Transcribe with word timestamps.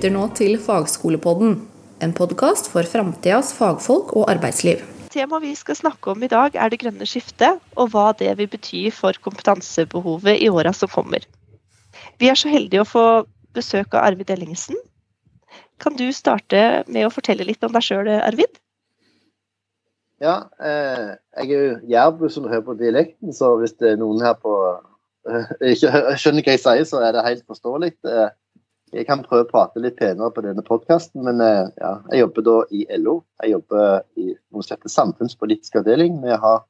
lytter 0.00 0.14
nå 0.14 0.30
til 0.32 0.54
Fagskolepodden, 0.56 1.58
en 2.00 2.12
podkast 2.16 2.70
for 2.72 2.88
framtidas 2.88 3.50
fagfolk 3.52 4.14
og 4.16 4.30
arbeidsliv. 4.32 4.80
Temaet 5.12 5.44
vi 5.44 5.50
skal 5.58 5.76
snakke 5.76 6.14
om 6.14 6.24
i 6.24 6.30
dag 6.32 6.56
er 6.56 6.72
det 6.72 6.78
grønne 6.80 7.04
skiftet, 7.04 7.60
og 7.76 7.90
hva 7.92 8.06
det 8.16 8.30
vil 8.38 8.48
bety 8.48 8.86
for 8.96 9.12
kompetansebehovet 9.20 10.40
i 10.40 10.48
åra 10.48 10.72
som 10.72 10.88
kommer. 10.88 11.28
Vi 12.16 12.32
er 12.32 12.40
så 12.40 12.48
heldige 12.48 12.80
å 12.80 12.88
få 12.88 13.04
besøk 13.52 13.92
av 13.92 14.06
Arvid 14.06 14.32
Ellingsen. 14.32 14.80
Kan 15.84 16.00
du 16.00 16.06
starte 16.16 16.80
med 16.88 17.04
å 17.04 17.12
fortelle 17.12 17.44
litt 17.44 17.60
om 17.68 17.76
deg 17.76 17.84
sjøl, 17.84 18.08
Arvid? 18.08 18.56
Ja, 20.24 20.46
eh, 20.64 21.12
jeg 21.42 21.52
er 21.52 21.56
jo 21.68 21.78
jærbu 21.92 22.28
som 22.32 22.48
hører 22.48 22.64
på 22.72 22.80
dialekten, 22.80 23.36
så 23.36 23.52
hvis 23.60 23.76
det 23.76 23.98
er 23.98 24.00
noen 24.00 24.24
her 24.24 24.40
på 24.40 24.56
eh, 25.28 25.56
ikke 25.74 25.92
skjønner 26.16 26.48
hva 26.48 26.56
jeg 26.56 26.64
sier, 26.70 26.88
så 26.88 27.04
er 27.04 27.18
det 27.18 27.28
helt 27.34 27.44
forståelig. 27.44 27.98
Jeg 28.90 29.06
kan 29.06 29.22
prøve 29.22 29.44
å 29.44 29.50
prate 29.50 29.80
litt 29.82 29.98
penere 30.00 30.32
på 30.34 30.42
denne 30.42 30.64
podkasten, 30.66 31.22
men 31.26 31.38
eh, 31.44 31.68
ja, 31.78 31.92
jeg 32.10 32.24
jobber 32.24 32.46
da 32.46 32.56
i 32.74 32.82
LO. 32.98 33.20
Jeg 33.42 33.52
jobber 33.54 34.02
i 34.18 34.32
heter 34.58 34.90
samfunnspolitisk 34.90 35.78
avdeling. 35.78 36.16
Vi 36.24 36.38
har 36.44 36.64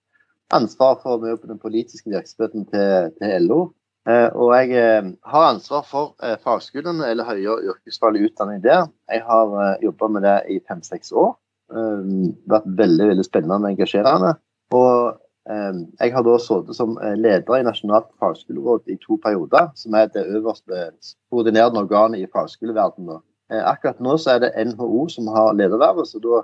ansvar 0.53 0.99
for 1.01 1.23
mye 1.23 1.39
på 1.41 1.49
den 1.49 1.61
politiske 1.63 2.13
virksomheten 2.13 2.67
til, 2.69 3.15
til 3.17 3.47
LO. 3.47 3.61
Eh, 4.09 4.29
og 4.37 4.53
jeg 4.59 4.77
eh, 4.77 5.09
har 5.33 5.49
ansvar 5.49 5.87
for 5.89 6.13
fagskolene 6.45 7.09
eller 7.09 7.29
høyere 7.31 7.73
yrkesfaglig 7.73 8.29
utdanning 8.29 8.61
der. 8.69 8.85
Jeg 9.09 9.25
har 9.25 9.81
jobba 9.81 10.13
med 10.13 10.29
det 10.29 10.37
i 10.53 10.61
fem-seks 10.69 11.17
år. 11.17 11.35
Det 11.71 11.81
har 11.81 12.59
vært 12.59 12.73
veldig 12.83 13.13
veldig 13.13 13.25
spennende 13.25 13.63
og 13.63 13.73
engasjerende. 13.73 14.37
Og 14.77 15.20
jeg 15.51 16.13
har 16.15 16.25
da 16.27 16.37
sittet 16.39 16.77
som 16.77 16.95
eh, 17.03 17.17
leder 17.19 17.59
i 17.59 17.65
Nasjonalt 17.67 18.09
fagskoleråd 18.23 18.91
i 18.93 18.97
to 19.03 19.17
perioder, 19.23 19.71
som 19.79 19.97
er 19.99 20.11
det 20.15 20.27
øverste 20.29 20.91
koordinerende 21.33 21.83
organet 21.83 22.23
i 22.23 22.31
fagskoleverdenen. 22.31 23.23
Eh, 23.51 23.63
akkurat 23.67 24.01
nå 24.01 24.17
så 24.21 24.37
er 24.37 24.45
det 24.45 24.53
NHO 24.69 25.09
som 25.11 25.31
har 25.35 25.57
ledervervet, 25.59 26.09
så 26.09 26.23
da 26.23 26.43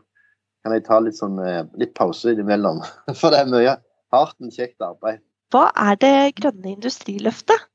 kan 0.65 0.75
jeg 0.75 0.87
ta 0.89 0.99
litt, 1.03 1.19
sånn, 1.19 1.39
eh, 1.39 1.63
litt 1.79 1.95
pause 1.99 2.35
innimellom. 2.35 2.83
For 3.21 3.31
det 3.31 3.45
er 3.45 3.53
mye 3.53 3.77
hardt, 4.15 4.37
men 4.43 4.55
kjekt 4.55 4.83
arbeid. 4.83 5.23
Hva 5.55 5.69
er 5.79 6.01
det 6.03 6.17
grønne 6.41 6.75
industriløftet? 6.75 7.69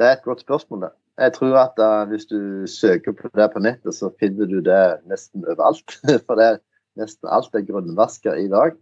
Det 0.00 0.06
er 0.06 0.16
et 0.16 0.24
godt 0.24 0.46
spørsmål. 0.46 0.86
det. 0.86 0.94
Jeg 1.18 1.34
tror 1.34 1.56
at 1.58 1.80
uh, 1.82 2.06
hvis 2.08 2.28
du 2.30 2.66
søker 2.70 3.12
på 3.12 3.28
det 3.34 3.48
på 3.52 3.60
nettet, 3.60 3.94
så 3.94 4.12
finner 4.22 4.46
du 4.46 4.60
det 4.64 4.82
nesten 5.10 5.44
overalt. 5.44 5.98
For 6.26 6.38
det 6.38 6.46
er 6.46 6.60
nesten 6.98 7.28
alt 7.28 7.54
er 7.58 7.66
grønnvasker 7.66 8.38
i 8.38 8.46
dag. 8.52 8.78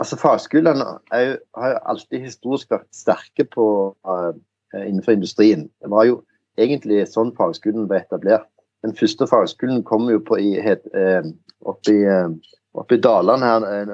Altså 0.00 0.16
Fagskolene 0.16 0.86
har 1.12 1.68
jo 1.68 1.80
alltid 1.86 2.24
historisk 2.24 2.72
vært 2.72 2.88
sterke 2.96 3.44
på, 3.44 3.66
uh, 4.08 4.32
innenfor 4.74 5.16
industrien. 5.16 5.68
Det 5.82 5.90
var 5.92 6.08
jo 6.08 6.22
egentlig 6.58 7.04
sånn 7.10 7.34
fagskolen 7.36 7.88
ble 7.90 8.00
etablert. 8.02 8.48
Den 8.82 8.96
første 8.98 9.28
fagskolen 9.30 9.84
kom 9.86 10.08
jo 10.10 10.18
på 10.24 10.40
i, 10.42 10.56
het, 10.64 10.88
uh, 10.96 11.28
oppe 11.68 11.94
i, 11.94 12.02
uh, 12.08 12.32
oppe 12.72 12.96
i 12.96 13.02
Dalane 13.04 13.44
her 13.44 13.90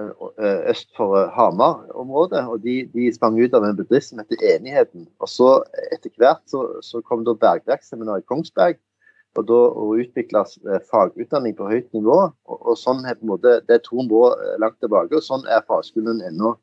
øst 0.71 0.93
for 0.97 1.27
Hamar-området. 1.35 2.45
og 2.47 2.63
de, 2.63 2.85
de, 2.95 3.11
sprang 3.13 3.41
ut 3.41 3.55
av 3.55 3.67
en 3.67 3.77
bedrift 3.77 4.13
som 4.13 4.23
heter 4.23 4.55
Enigheten. 4.55 5.09
Og 5.19 5.29
så 5.29 5.49
etter 5.91 6.15
hvert 6.15 6.45
så, 6.47 6.63
så 6.87 7.03
kom 7.03 7.25
da 7.27 7.35
Bergverksseminaret 7.35 8.23
i 8.23 8.29
Kongsberg 8.31 8.79
og 9.37 9.47
da 9.49 9.59
å 9.77 9.91
utvikle 10.01 10.43
eh, 10.43 10.81
fagutdanning 10.91 11.55
på 11.59 11.69
høyt 11.69 11.89
nivå. 11.97 12.17
Og, 12.49 12.59
og 12.59 12.79
sånn 12.81 13.05
er 13.05 13.19
på 13.19 13.27
en 13.27 13.33
måte, 13.35 13.59
Det 13.69 13.77
er 13.77 13.85
200 13.85 14.17
år 14.17 14.37
eh, 14.45 14.59
langt 14.63 14.79
tilbake, 14.83 15.17
og 15.17 15.25
sånn 15.25 15.47
er 15.47 15.67
fagskolen 15.69 16.23
ennå. 16.27 16.55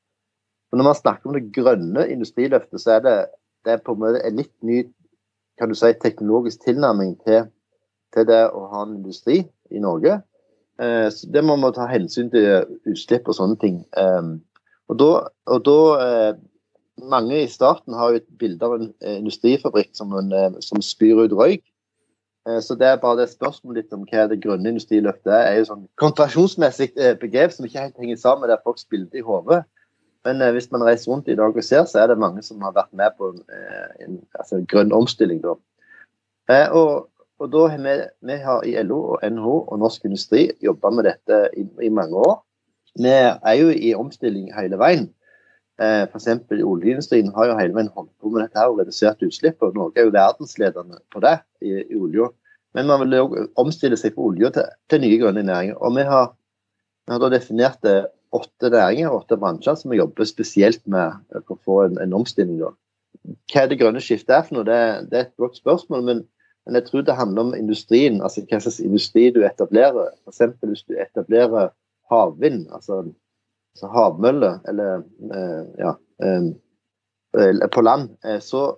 Og 0.71 0.80
Når 0.80 0.89
man 0.89 0.97
snakker 0.97 1.30
om 1.30 1.38
det 1.38 1.52
grønne 1.55 2.08
industriløftet, 2.11 2.81
så 2.81 2.98
er 2.98 3.03
det, 3.05 3.17
det 3.65 3.76
er 3.76 3.83
på 3.83 3.95
en 3.95 4.02
måte 4.02 4.23
en 4.26 4.42
litt 4.42 4.55
ny 4.65 4.83
kan 5.55 5.71
du 5.71 5.76
si, 5.77 5.93
teknologisk 6.03 6.65
tilnærming 6.65 7.14
til, 7.23 7.45
til 8.11 8.26
det 8.27 8.42
å 8.52 8.65
ha 8.73 8.82
en 8.83 8.97
industri 8.97 9.37
i 9.71 9.80
Norge. 9.80 10.17
Eh, 10.82 11.08
så 11.11 11.30
Det 11.32 11.43
må 11.43 11.55
man 11.55 11.73
ta 11.73 11.87
hensyn 11.87 12.27
til 12.33 12.65
utslipp 12.92 13.30
og 13.32 13.37
sånne 13.37 13.55
ting. 13.61 13.77
Eh, 13.95 14.33
og 14.92 14.99
da, 14.99 15.14
og 15.52 15.64
da 15.67 15.80
eh, 16.02 16.33
Mange 16.95 17.42
i 17.43 17.47
starten 17.52 17.92
har 17.92 18.14
jo 18.14 18.20
et 18.21 18.27
bilde 18.39 18.64
av 18.64 18.73
en 18.77 18.86
eh, 19.03 19.17
industrifabrikk 19.20 19.89
som, 19.97 20.14
en, 20.15 20.30
som 20.64 20.80
spyr 20.80 21.26
ut 21.26 21.33
røyk. 21.36 21.65
Eh, 22.50 22.61
så 22.61 22.76
det 22.76 22.88
er 22.88 23.02
bare 23.02 23.22
det 23.22 23.30
spørsmålet 23.32 23.83
litt 23.83 23.95
om 23.95 24.04
hva 24.10 24.28
det 24.30 24.42
grønne 24.44 24.73
industriløftet 24.73 25.32
er, 25.33 25.48
er 25.48 25.58
jo 25.60 25.70
sånn 25.72 25.88
kontrasjonsmessig 26.02 26.92
eh, 26.94 27.16
begrep 27.22 27.56
som 27.56 27.66
ikke 27.66 27.88
helt 27.88 28.04
henger 28.04 28.22
sammen 28.22 28.45
med 28.45 28.54
det 28.54 28.61
folks 28.66 28.86
bilde 28.92 29.17
i 29.17 29.26
hodet. 29.26 29.64
Men 30.26 30.42
eh, 30.42 30.54
hvis 30.54 30.70
man 30.73 30.86
reiser 30.86 31.11
rundt 31.11 31.32
i 31.32 31.38
dag 31.38 31.58
og 31.58 31.66
ser, 31.66 31.88
så 31.89 32.04
er 32.04 32.11
det 32.11 32.22
mange 32.22 32.45
som 32.45 32.61
har 32.66 32.76
vært 32.78 32.94
med 32.94 33.17
på 33.17 33.33
en, 33.33 33.44
en 34.06 34.22
altså 34.38 34.61
grønn 34.70 34.94
omstilling. 34.94 35.42
Da. 35.45 35.58
Og, 36.78 37.08
og 37.42 37.52
da 37.54 37.67
har 37.73 37.82
vi, 37.82 37.98
vi 38.30 38.39
har 38.45 38.66
i 38.66 38.76
LO 38.86 39.02
og 39.16 39.26
NHO 39.26 39.58
og 39.64 39.82
Norsk 39.82 40.06
Industri 40.06 40.48
jobba 40.64 40.94
med 40.94 41.10
dette 41.10 41.48
i, 41.58 41.66
i, 41.82 41.89
mange 41.89 42.22
år. 42.22 42.38
Vi 42.95 43.12
er 43.12 43.56
jo 43.60 43.73
i 43.73 43.94
omstilling 43.98 44.52
hele 44.56 44.77
veien. 44.80 45.10
Eh, 45.81 46.05
F.eks. 46.08 46.27
oljeindustrien 46.63 47.33
har 47.36 47.49
jo 47.49 47.58
hele 47.59 47.75
veien 47.75 47.91
holdt 47.91 48.13
på 48.23 48.31
med 48.31 48.45
dette 48.45 48.59
her 48.59 48.71
og 48.71 48.80
redusert 48.80 49.23
utslipp. 49.25 49.61
og 49.61 49.75
Norge 49.75 49.99
er 49.99 50.08
jo 50.08 50.15
verdensledende 50.15 51.02
på 51.11 51.23
det 51.25 51.37
i, 51.61 51.73
i 51.83 51.99
olja. 51.99 52.30
Men 52.75 52.87
man 52.87 53.03
vil 53.03 53.17
jo 53.17 53.45
omstille 53.59 53.97
seg 53.99 54.15
fra 54.15 54.30
olje 54.30 54.52
til, 54.55 54.71
til, 54.91 55.03
nye 55.03 55.19
grønne 55.19 55.43
næringer. 55.47 55.80
Og 55.80 55.95
vi 55.95 56.08
har, 56.08 56.31
vi 57.08 57.15
har 57.15 57.23
da 57.23 57.31
definert 57.31 57.91
åtte 58.35 58.71
næringer, 58.71 59.11
åtte 59.15 59.37
bransjer, 59.39 59.75
som 59.80 59.91
vi 59.91 59.99
jobber 59.99 60.27
spesielt 60.27 60.83
med 60.87 61.19
for 61.45 61.55
å 61.55 61.61
få 61.67 61.81
en, 61.85 61.99
en 62.03 62.15
omstilling. 62.15 62.59
Da. 62.64 62.71
Hva 63.52 63.67
det 63.71 63.80
grønne 63.80 64.03
skiftet 64.03 64.35
er 64.35 64.47
for 64.47 64.58
noe, 64.58 64.67
det, 64.67 64.80
det 65.11 65.19
er 65.19 65.27
et 65.27 65.37
godt 65.39 65.59
spørsmål. 65.59 66.03
Men, 66.08 66.23
men, 66.65 66.80
jeg 66.80 66.87
tror 66.89 67.05
det 67.08 67.19
handler 67.19 67.47
om 67.47 67.55
industrien, 67.58 68.21
altså 68.23 68.43
hva 68.47 68.59
slags 68.64 68.81
industri 68.83 69.27
du 69.35 69.41
etablerer. 69.47 70.15
F.eks. 70.27 70.43
hvis 70.64 70.87
du 70.87 70.95
etablerer 70.99 71.71
havvind. 72.11 72.67
altså 72.71 73.02
så 73.03 73.24
havmøller, 73.83 74.59
eller 74.69 75.03
eh, 75.36 75.63
ja, 75.81 75.95
eh, 76.23 77.67
på 77.71 77.81
land, 77.81 78.09
eh, 78.23 78.39
så, 78.39 78.77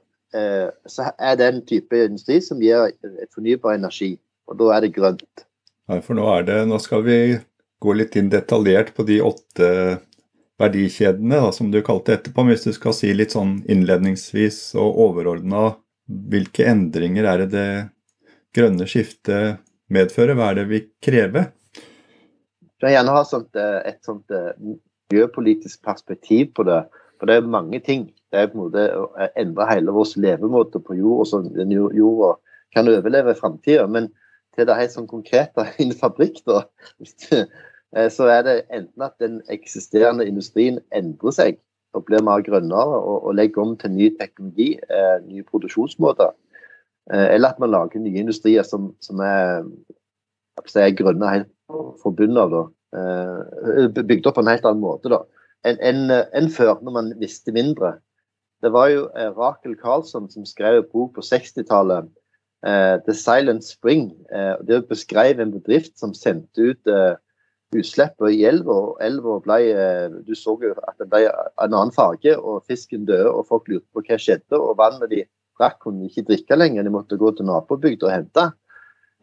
så, 0.85 1.11
er 1.17 1.37
det 1.39 1.45
en 1.47 1.59
type 1.65 1.97
industri 1.97 2.39
som 2.43 2.61
gir 2.61 2.91
fornybar 3.33 3.77
energi. 3.77 4.17
Og 4.47 4.57
da 4.59 4.73
er 4.75 4.83
det 4.83 4.95
grønt. 4.95 5.45
Ja, 5.87 5.99
for 6.03 6.17
nå, 6.17 6.25
det, 6.47 6.57
nå 6.67 6.79
skal 6.83 7.03
vi 7.05 7.17
gå 7.79 7.93
litt 7.95 8.17
inn 8.19 8.31
detaljert 8.33 8.93
på 8.97 9.05
de 9.07 9.21
åtte 9.23 9.69
verdikjedene, 10.59 11.39
da, 11.45 11.51
som 11.53 11.69
du 11.71 11.79
kalte 11.85 12.15
etterpå. 12.17 12.43
Men 12.43 12.55
hvis 12.55 12.67
du 12.67 12.73
skal 12.75 12.95
si 12.97 13.13
litt 13.15 13.35
sånn 13.35 13.59
innledningsvis 13.69 14.75
og 14.79 14.99
overordna, 15.05 15.69
hvilke 16.07 16.67
endringer 16.67 17.27
er 17.29 17.45
det 17.45 17.49
det 17.53 17.69
grønne 18.57 18.87
skiftet 18.89 19.61
medfører? 19.93 20.35
Hva 20.37 20.51
er 20.51 20.61
det 20.61 20.67
vi 20.71 20.81
krever? 21.03 21.51
Jeg 22.77 22.85
vil 22.85 22.93
gjerne 22.97 23.15
ha 23.15 23.23
sånt, 23.25 23.57
et 23.57 24.03
sånt 24.05 24.33
miljøpolitisk 25.11 25.83
perspektiv 25.85 26.53
på 26.55 26.63
det. 26.63 26.83
For 27.19 27.29
det 27.29 27.35
er 27.35 27.47
mange 27.47 27.79
ting. 27.79 28.11
Det 28.31 28.39
er 28.39 28.49
på 28.51 28.57
en 28.57 28.63
måte 28.65 28.83
å 28.93 29.27
endre 29.39 29.67
hele 29.71 29.93
vår 29.95 30.13
levemåte 30.21 30.81
på 30.83 30.97
jord, 30.97 31.25
så 31.27 31.41
sånn 31.41 31.71
jorda 31.71 32.35
kan 32.75 32.89
overleve 32.91 33.33
i 33.33 33.39
framtida. 33.39 33.87
Men 33.87 34.11
til 34.55 34.67
det 34.67 34.77
helt 34.77 34.93
sånn 34.93 35.09
konkrete 35.09 35.67
i 35.79 35.87
en 35.87 35.95
fabrikk, 35.97 36.43
da, 36.49 36.65
eh, 37.37 38.09
så 38.13 38.29
er 38.33 38.43
det 38.45 38.57
enten 38.69 39.05
at 39.05 39.15
den 39.23 39.39
eksisterende 39.53 40.27
industrien 40.27 40.81
endrer 40.95 41.35
seg 41.35 41.61
og 41.95 42.05
blir 42.05 42.21
mer 42.21 42.43
grønnere 42.45 42.99
og, 42.99 43.23
og 43.29 43.37
legger 43.37 43.63
om 43.63 43.77
til 43.79 43.95
ny 43.95 44.11
teknologi, 44.19 44.73
eh, 44.77 45.17
nye 45.25 45.45
produksjonsmåter. 45.47 46.35
Eh, 47.13 47.27
eller 47.33 47.55
at 47.55 47.61
man 47.63 47.71
lager 47.73 48.03
nye 48.03 48.25
industrier 48.25 48.67
som, 48.67 48.91
som 49.01 49.23
er, 49.23 49.63
er 50.75 50.97
grønne 50.97 51.31
helt 51.31 51.53
forbundet 52.03 52.43
av. 52.43 52.53
da. 52.53 52.65
Eh, 52.97 53.87
bygd 53.97 54.27
opp 54.29 54.37
på 54.37 54.43
en 54.45 54.51
helt 54.51 54.65
annen 54.67 54.83
måte 54.83 55.11
da, 55.11 55.23
enn 55.67 55.79
en, 55.83 56.03
en 56.11 56.49
før, 56.53 56.77
når 56.83 56.95
man 56.95 57.13
visste 57.21 57.53
mindre. 57.55 57.97
Det 58.63 58.71
var 58.73 58.89
jo 58.91 59.05
eh, 59.13 59.29
Rakel 59.37 59.75
Karlsson 59.79 60.29
som 60.33 60.47
skrev 60.47 60.81
en 60.81 60.89
bok 60.91 61.13
på 61.17 61.25
60-tallet, 61.25 62.09
eh, 62.65 62.95
'The 63.03 63.13
Silent 63.13 63.65
Spring'. 63.67 64.11
Eh, 64.33 64.55
det 64.67 64.87
beskrev 64.89 65.41
en 65.41 65.53
bedrift 65.53 65.97
som 65.99 66.15
sendte 66.17 66.71
ut 66.71 66.91
eh, 66.91 67.15
utslippet 67.75 68.33
i 68.33 68.45
elva. 68.47 68.75
og 68.91 69.01
Elva 69.03 69.39
ble 69.43 69.59
eh, 69.73 70.19
Du 70.25 70.33
så 70.35 70.57
jo 70.61 70.73
at 70.87 70.95
det 70.99 71.09
ble 71.11 71.25
en 71.27 71.73
annen 71.73 71.93
farge, 71.93 72.37
og 72.37 72.63
fisken 72.69 73.05
døde, 73.05 73.29
og 73.29 73.47
folk 73.49 73.67
lurte 73.69 73.87
på 73.93 74.05
hva 74.07 74.19
skjedde. 74.21 74.57
Og 74.57 74.77
vannet 74.79 75.11
de 75.11 75.25
drakk, 75.59 75.81
kunne 75.83 76.09
ikke 76.09 76.25
drikke 76.31 76.57
lenger, 76.57 76.83
de 76.83 76.93
måtte 76.93 77.19
gå 77.19 77.33
til 77.35 77.49
nabobygda 77.49 78.09
og 78.09 78.15
hente. 78.15 78.49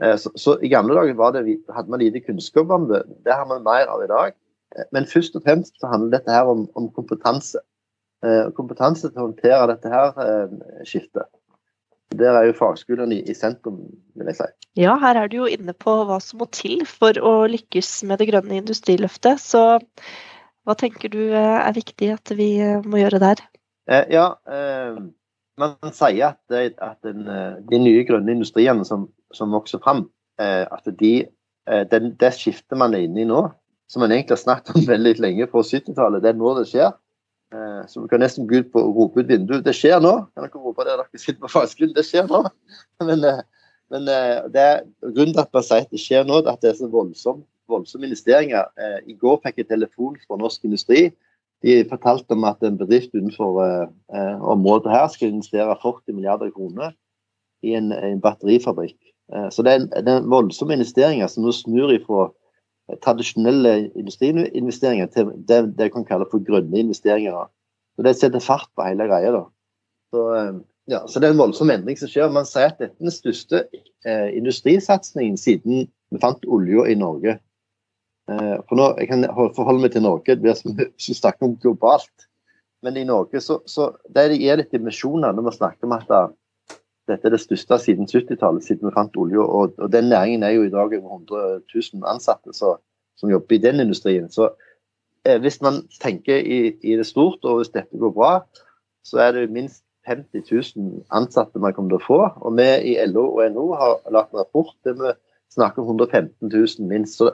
Eh, 0.02 0.16
så, 0.16 0.30
så, 0.34 0.56
I 0.62 0.68
gamle 0.68 0.96
dager 0.96 1.44
det, 1.44 1.58
hadde 1.74 1.90
man 1.90 2.02
lite 2.02 2.20
kunnskap 2.24 2.70
om 2.70 2.88
det. 2.90 3.04
Det 3.24 3.34
har 3.34 3.46
man 3.46 3.62
mer 3.62 3.86
av 3.90 4.02
i 4.02 4.10
dag. 4.10 4.34
Eh, 4.76 4.88
men 4.92 5.06
først 5.06 5.36
og 5.38 5.46
fremst 5.46 5.78
så 5.80 5.90
handler 5.92 6.18
dette 6.18 6.34
her 6.34 6.50
om, 6.50 6.66
om 6.74 6.90
kompetanse. 6.96 7.62
Eh, 8.24 8.50
kompetanse 8.56 9.08
til 9.08 9.20
å 9.20 9.28
håndtere 9.28 9.70
dette 9.74 9.92
her 9.92 10.14
skiftet. 10.88 11.28
Der 12.14 12.36
er 12.36 12.46
jo 12.46 12.54
fagskolene 12.54 13.16
i, 13.16 13.22
i, 13.26 13.34
sentrum, 13.34 13.80
vil 14.14 14.28
jeg 14.30 14.38
si. 14.38 14.46
Ja, 14.78 14.94
her 15.02 15.18
er 15.18 15.30
du 15.30 15.40
jo 15.42 15.50
inne 15.50 15.74
på 15.74 15.96
hva 16.06 16.20
som 16.22 16.42
må 16.42 16.46
til 16.54 16.84
for 16.86 17.16
å 17.18 17.32
lykkes 17.50 18.04
med 18.06 18.20
det 18.22 18.28
grønne 18.30 18.60
industriløftet. 18.60 19.42
Så 19.42 19.62
hva 20.64 20.76
tenker 20.78 21.10
du 21.10 21.34
er 21.34 21.74
viktig 21.74 22.12
at 22.14 22.30
vi 22.38 22.54
må 22.86 23.02
gjøre 23.02 23.22
der? 23.22 23.42
ja, 24.08 24.30
man 25.60 25.74
sier 25.92 26.30
at, 26.30 26.54
at 26.54 27.02
den, 27.04 27.26
de 27.68 27.80
nye 27.82 28.06
grønne 28.08 28.32
industriene 28.32 28.86
som 28.88 29.08
som 29.36 29.54
vokser 29.54 29.82
fram, 29.84 30.06
eh, 30.40 30.64
at 30.64 30.90
de, 31.00 31.14
eh, 31.68 31.84
den, 31.90 32.12
det 32.20 32.32
skiftet 32.38 32.78
man 32.80 32.96
er 32.96 33.06
inne 33.06 33.24
i 33.24 33.28
nå, 33.28 33.46
som 33.90 34.04
man 34.04 34.14
egentlig 34.14 34.38
har 34.38 34.44
snakket 34.44 34.74
om 34.74 34.86
veldig 34.94 35.16
lenge 35.22 35.48
på 35.50 35.62
70-tallet, 35.62 36.24
det 36.24 36.32
er 36.32 36.38
nå 36.40 36.54
det 36.58 36.68
skjer. 36.70 36.94
Eh, 37.54 37.80
så 37.90 38.02
vi 38.02 38.10
kan 38.12 38.24
nesten 38.24 38.48
gå 38.50 38.62
ut 38.64 38.70
på, 38.74 38.82
rope 38.96 39.22
ut 39.22 39.30
vinduet. 39.30 39.64
Det 39.66 39.76
skjer 39.76 40.00
nå! 40.02 40.16
Kan 40.34 40.46
dere 40.46 40.62
rope 40.62 40.86
det 40.86 40.94
dere 40.96 41.20
sitter 41.20 41.42
på 41.44 41.52
fagskolen? 41.52 41.94
Det 41.96 42.06
skjer 42.06 42.30
nå! 42.30 42.46
Men, 43.08 43.26
men 43.92 44.06
det 44.50 44.62
grunnen 45.02 45.34
til 45.36 45.42
at 45.42 45.50
man 45.52 45.62
sier 45.62 45.82
at 45.84 45.90
det 45.92 46.00
skjer 46.00 46.24
nå, 46.26 46.38
at 46.48 46.62
det 46.64 46.70
er 46.70 46.78
så 46.78 46.86
voldsomt 46.90 47.44
voldsomme 47.68 48.08
investeringer. 48.08 48.68
Eh, 48.78 48.98
I 49.12 49.16
går 49.18 49.40
fikk 49.44 49.62
jeg 49.62 49.70
telefon 49.70 50.18
fra 50.26 50.38
Norsk 50.40 50.66
Industri. 50.68 51.08
De 51.64 51.78
fortalte 51.88 52.36
om 52.36 52.44
at 52.48 52.62
en 52.64 52.78
bedrift 52.78 53.14
utenfor 53.14 53.60
eh 53.64 54.42
området 54.54 54.92
her 54.92 55.08
skal 55.08 55.32
investere 55.32 55.76
40 55.82 56.12
milliarder 56.12 56.50
kroner 56.50 56.92
i 57.62 57.74
en, 57.74 57.92
en 57.92 58.20
batterifabrikk. 58.20 58.98
Eh, 59.32 59.48
så 59.50 59.64
det 59.64 59.72
er, 59.72 59.84
en, 59.84 60.06
det 60.06 60.16
voldsomme 60.32 60.76
investeringer 60.76 61.30
som 61.30 61.46
nå 61.46 61.54
snur 61.54 61.94
ifra 61.94 62.28
tradisjonelle 63.04 63.90
industriinvesteringer 63.96 65.08
til 65.12 65.32
det, 65.48 65.60
det 65.78 65.90
kan 65.94 66.04
kalle 66.04 66.26
for 66.30 66.44
grønne 66.44 66.82
investeringer. 66.82 67.48
Så 67.96 68.02
Det 68.02 68.16
setter 68.18 68.44
fart 68.44 68.68
på 68.76 68.84
hele 68.84 69.06
greia. 69.08 69.32
da. 69.32 69.44
Så, 70.12 70.34
eh, 70.34 70.52
ja, 70.86 71.06
så 71.06 71.20
det 71.20 71.28
er 71.28 71.32
en 71.32 71.40
voldsom 71.40 71.70
endring 71.70 71.96
som 71.96 72.08
skjer. 72.08 72.32
Man 72.32 72.44
sier 72.44 72.68
at 72.68 72.78
dette 72.78 72.94
er 72.94 73.08
den 73.08 73.14
største 73.14 73.64
eh, 74.04 74.36
industrisatsingen 74.36 75.36
siden 75.40 75.88
vi 76.12 76.20
fant 76.20 76.44
olja 76.44 76.84
i 76.90 76.94
Norge. 76.94 77.38
Eh, 78.30 78.56
for 78.68 78.76
nå, 78.76 78.94
Jeg 78.98 79.08
kan 79.08 79.24
forholde 79.56 79.80
meg 79.80 79.92
til 79.92 80.02
Norge 80.02 80.36
det 80.36 80.56
som 80.58 80.76
vi 80.76 81.14
snakker 81.14 81.48
om 81.48 81.56
globalt. 81.56 82.28
Men 82.82 82.96
i 82.96 83.04
Norge 83.04 83.40
så, 83.40 83.62
så 83.64 83.94
det 84.12 84.36
gir 84.36 84.60
litt 84.60 84.72
dimensjoner 84.72 85.32
når 85.32 85.48
vi 85.48 85.56
snakker 85.56 85.88
om 85.88 85.96
at 85.96 86.10
dette 87.08 87.28
er 87.28 87.34
det 87.34 87.42
største 87.42 87.78
siden 87.82 88.08
70-tallet, 88.08 88.64
siden 88.64 88.88
vi 88.88 88.94
fant 88.94 89.16
olje. 89.20 89.40
Og, 89.40 89.74
og, 89.78 89.92
den 89.92 90.08
næringen 90.12 90.42
er 90.42 90.54
jo 90.56 90.62
i 90.64 90.72
dag 90.72 90.92
over 90.98 91.18
100 91.18 91.62
000 91.74 92.06
ansatte 92.08 92.54
så, 92.56 92.76
som 93.16 93.30
jobber 93.30 93.56
i 93.56 93.62
den 93.62 93.80
industrien. 93.80 94.30
Så 94.30 94.50
eh, 95.26 95.40
hvis 95.40 95.60
man 95.62 95.82
tenker 96.00 96.36
i, 96.36 96.60
i, 96.82 96.96
det 96.96 97.06
stort, 97.06 97.44
og 97.44 97.60
hvis 97.60 97.74
dette 97.74 98.00
går 98.00 98.14
bra, 98.16 98.32
så 99.04 99.20
er 99.20 99.32
det 99.36 99.50
minst 99.52 99.84
50 100.08 100.76
000 100.76 101.04
ansatte 101.12 101.60
man 101.60 101.72
kommer 101.72 101.94
til 101.94 102.00
å 102.00 102.06
få. 102.06 102.20
Og 102.44 102.56
vi 102.56 102.68
i 102.92 102.96
LO 103.08 103.26
og 103.36 103.52
NO 103.52 103.70
har 103.80 104.00
lagt 104.12 104.32
en 104.32 104.40
rapport 104.40 104.74
der 104.84 104.96
vi 105.00 105.12
snakker 105.52 105.82
om 105.82 105.96
115 105.96 106.48
000 106.48 106.88
minst. 106.88 107.20
Så 107.20 107.32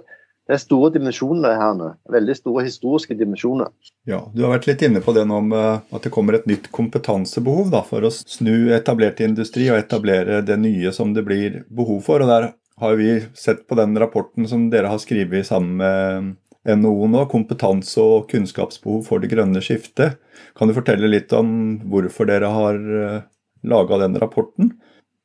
det 0.50 0.56
er 0.56 0.62
store 0.64 0.90
dimensjoner 0.90 1.52
her 1.54 1.76
nå. 1.78 1.92
Veldig 2.10 2.34
store 2.34 2.64
historiske 2.66 3.14
dimensjoner. 3.14 3.68
Ja, 4.08 4.24
Du 4.34 4.42
har 4.42 4.56
vært 4.56 4.66
litt 4.66 4.82
inne 4.82 4.98
på 5.04 5.12
det 5.14 5.22
nå 5.28 5.36
om 5.38 5.52
eh, 5.54 5.82
at 5.94 6.02
det 6.02 6.10
kommer 6.10 6.34
et 6.34 6.48
nytt 6.50 6.66
kompetansebehov 6.74 7.68
da, 7.70 7.84
for 7.86 8.02
å 8.02 8.10
snu 8.10 8.72
etablert 8.74 9.20
industri 9.22 9.68
og 9.70 9.78
etablere 9.78 10.40
det 10.42 10.56
nye 10.58 10.90
som 10.96 11.12
det 11.14 11.22
blir 11.28 11.60
behov 11.70 12.00
for. 12.08 12.24
og 12.24 12.32
Der 12.32 12.48
har 12.82 12.96
vi 12.98 13.12
sett 13.38 13.62
på 13.70 13.78
den 13.78 13.94
rapporten 14.02 14.48
som 14.50 14.64
dere 14.72 14.90
har 14.90 14.98
skrevet 14.98 15.46
sammen 15.46 15.76
med 15.78 16.80
NHO 16.80 17.06
nå, 17.12 17.22
kompetanse 17.30 18.02
og 18.02 18.26
kunnskapsbehov 18.32 19.04
for 19.06 19.22
det 19.22 19.30
grønne 19.30 19.62
skiftet. 19.62 20.18
Kan 20.58 20.66
du 20.66 20.74
fortelle 20.74 21.12
litt 21.12 21.30
om 21.36 21.52
hvorfor 21.92 22.26
dere 22.26 22.50
har 22.50 22.80
eh, 23.04 23.20
laga 23.70 24.00
den 24.02 24.18
rapporten? 24.18 24.72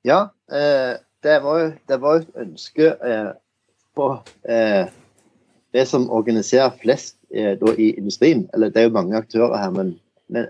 Ja, 0.05 0.27
eh, 0.53 1.01
det 1.25 1.39
var 1.41 1.63
jo 1.63 2.21
et 2.21 2.45
ønske 2.45 2.91
på 3.95 4.11
det 5.75 5.85
som 5.89 6.07
organiserer 6.13 6.73
flest 6.81 7.17
eh, 7.35 7.59
i 7.77 7.91
industrien, 7.99 8.45
eller 8.55 8.71
det 8.71 8.81
er 8.81 8.89
jo 8.89 8.95
mange 8.95 9.17
aktører 9.19 9.57
her, 9.59 9.73
men, 9.75 9.95
men 10.31 10.47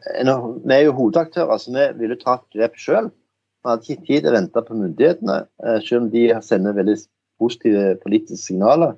vi 0.63 0.75
er 0.75 0.85
jo 0.85 0.95
hovedaktører, 0.99 1.57
så 1.59 1.73
vi 1.73 1.87
ville 2.03 2.19
ta 2.21 2.37
et 2.37 2.59
grep 2.59 2.77
sjøl. 2.79 3.09
Vi 3.09 3.71
hadde 3.71 3.89
ikke 3.89 4.05
tid 4.05 4.21
til 4.21 4.29
å 4.29 4.35
vente 4.37 4.61
på 4.67 4.77
myndighetene, 4.77 5.41
eh, 5.65 5.79
selv 5.81 6.05
om 6.05 6.09
de 6.13 6.27
sender 6.45 6.77
veldig 6.77 6.99
positive 7.41 7.95
politiske 8.03 8.43
signaler. 8.43 8.95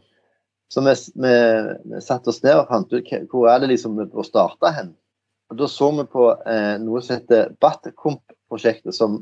Så 0.67 0.83
vi, 0.83 0.93
vi, 1.23 1.33
vi 1.93 2.01
satte 2.03 2.33
oss 2.33 2.41
ned 2.43 2.57
og 2.59 2.67
fant 2.67 2.91
ut 2.91 3.11
hvor 3.31 3.47
er 3.47 3.61
det 3.63 3.71
liksom 3.71 3.95
bør 4.01 4.27
starte 4.27 4.71
hen. 4.75 4.91
Og 5.47 5.59
Da 5.61 5.69
så 5.71 5.87
vi 5.95 6.03
på 6.11 6.27
eh, 6.43 6.75
noe 6.83 7.01
som 7.03 7.21
heter 7.21 7.53
Batcomp-prosjektet, 7.63 8.91
som 8.95 9.21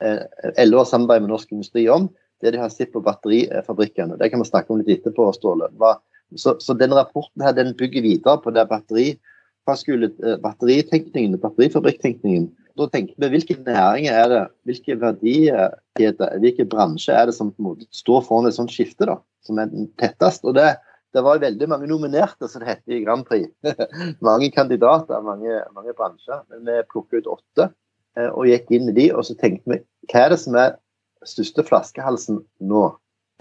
eh, 0.00 0.24
LO 0.64 0.80
har 0.80 0.88
samarbeidet 0.88 1.26
med 1.26 1.34
Norsk 1.34 1.52
Industri 1.52 1.84
om. 1.92 2.08
Det 2.40 2.54
de 2.54 2.62
har 2.62 2.72
sett 2.72 2.94
på 2.94 3.02
batterifabrikkene. 3.04 4.16
Det 4.16 4.30
kan 4.32 4.40
vi 4.40 4.48
snakke 4.48 4.72
om 4.72 4.80
litt 4.80 4.94
etterpå, 4.94 5.26
Ståle. 5.36 5.68
Hva, 5.76 5.98
så, 6.36 6.56
så 6.60 6.76
den 6.76 6.94
rapporten 6.94 7.42
her, 7.44 7.54
den 7.56 7.74
bygger 7.76 8.04
videre 8.04 8.40
på 8.42 8.52
det 8.52 8.66
batteri, 8.68 9.10
eh, 9.14 10.36
batteritenkningen, 10.42 11.38
batterifabrikktenkningen. 11.40 12.48
Da 12.78 12.86
tenker 12.92 13.16
vi 13.18 13.30
hvilke 13.32 13.56
næringer 13.66 14.14
er 14.14 14.28
det, 14.30 14.42
hvilke 14.68 14.98
verdier 15.00 15.72
hvilke 15.98 16.66
bransjer 16.70 17.16
er 17.16 17.26
det 17.26 17.34
som 17.34 17.50
på 17.50 17.62
en 17.62 17.70
måte 17.72 17.88
står 17.96 18.22
foran 18.26 18.46
et 18.46 18.54
sånt 18.54 18.70
skifte, 18.74 19.08
da, 19.08 19.18
som 19.46 19.58
er 19.58 19.72
den 19.72 19.88
tettest. 19.98 20.44
Og 20.46 20.54
det, 20.54 20.76
det 21.16 21.24
var 21.26 21.42
veldig 21.42 21.68
mange 21.70 21.88
nominerte, 21.90 22.48
som 22.48 22.62
det 22.62 22.70
heter 22.70 22.98
i 22.98 23.02
Grand 23.02 23.26
Prix. 23.26 23.50
mange 24.28 24.50
kandidater, 24.54 25.24
mange, 25.26 25.62
mange 25.74 25.96
bransjer. 25.98 26.44
Men 26.52 26.68
vi 26.68 26.84
plukket 26.92 27.24
ut 27.24 27.32
åtte 27.38 27.70
eh, 28.18 28.28
og 28.28 28.46
gikk 28.50 28.70
inn 28.76 28.92
i 28.92 28.96
de, 29.00 29.08
og 29.14 29.26
så 29.26 29.36
tenkte 29.40 29.74
vi 29.74 29.82
hva 30.12 30.26
er 30.26 30.34
det 30.34 30.40
som 30.44 30.56
er 30.60 30.78
største 31.26 31.64
flaskehalsen 31.66 32.44
nå? 32.62 32.84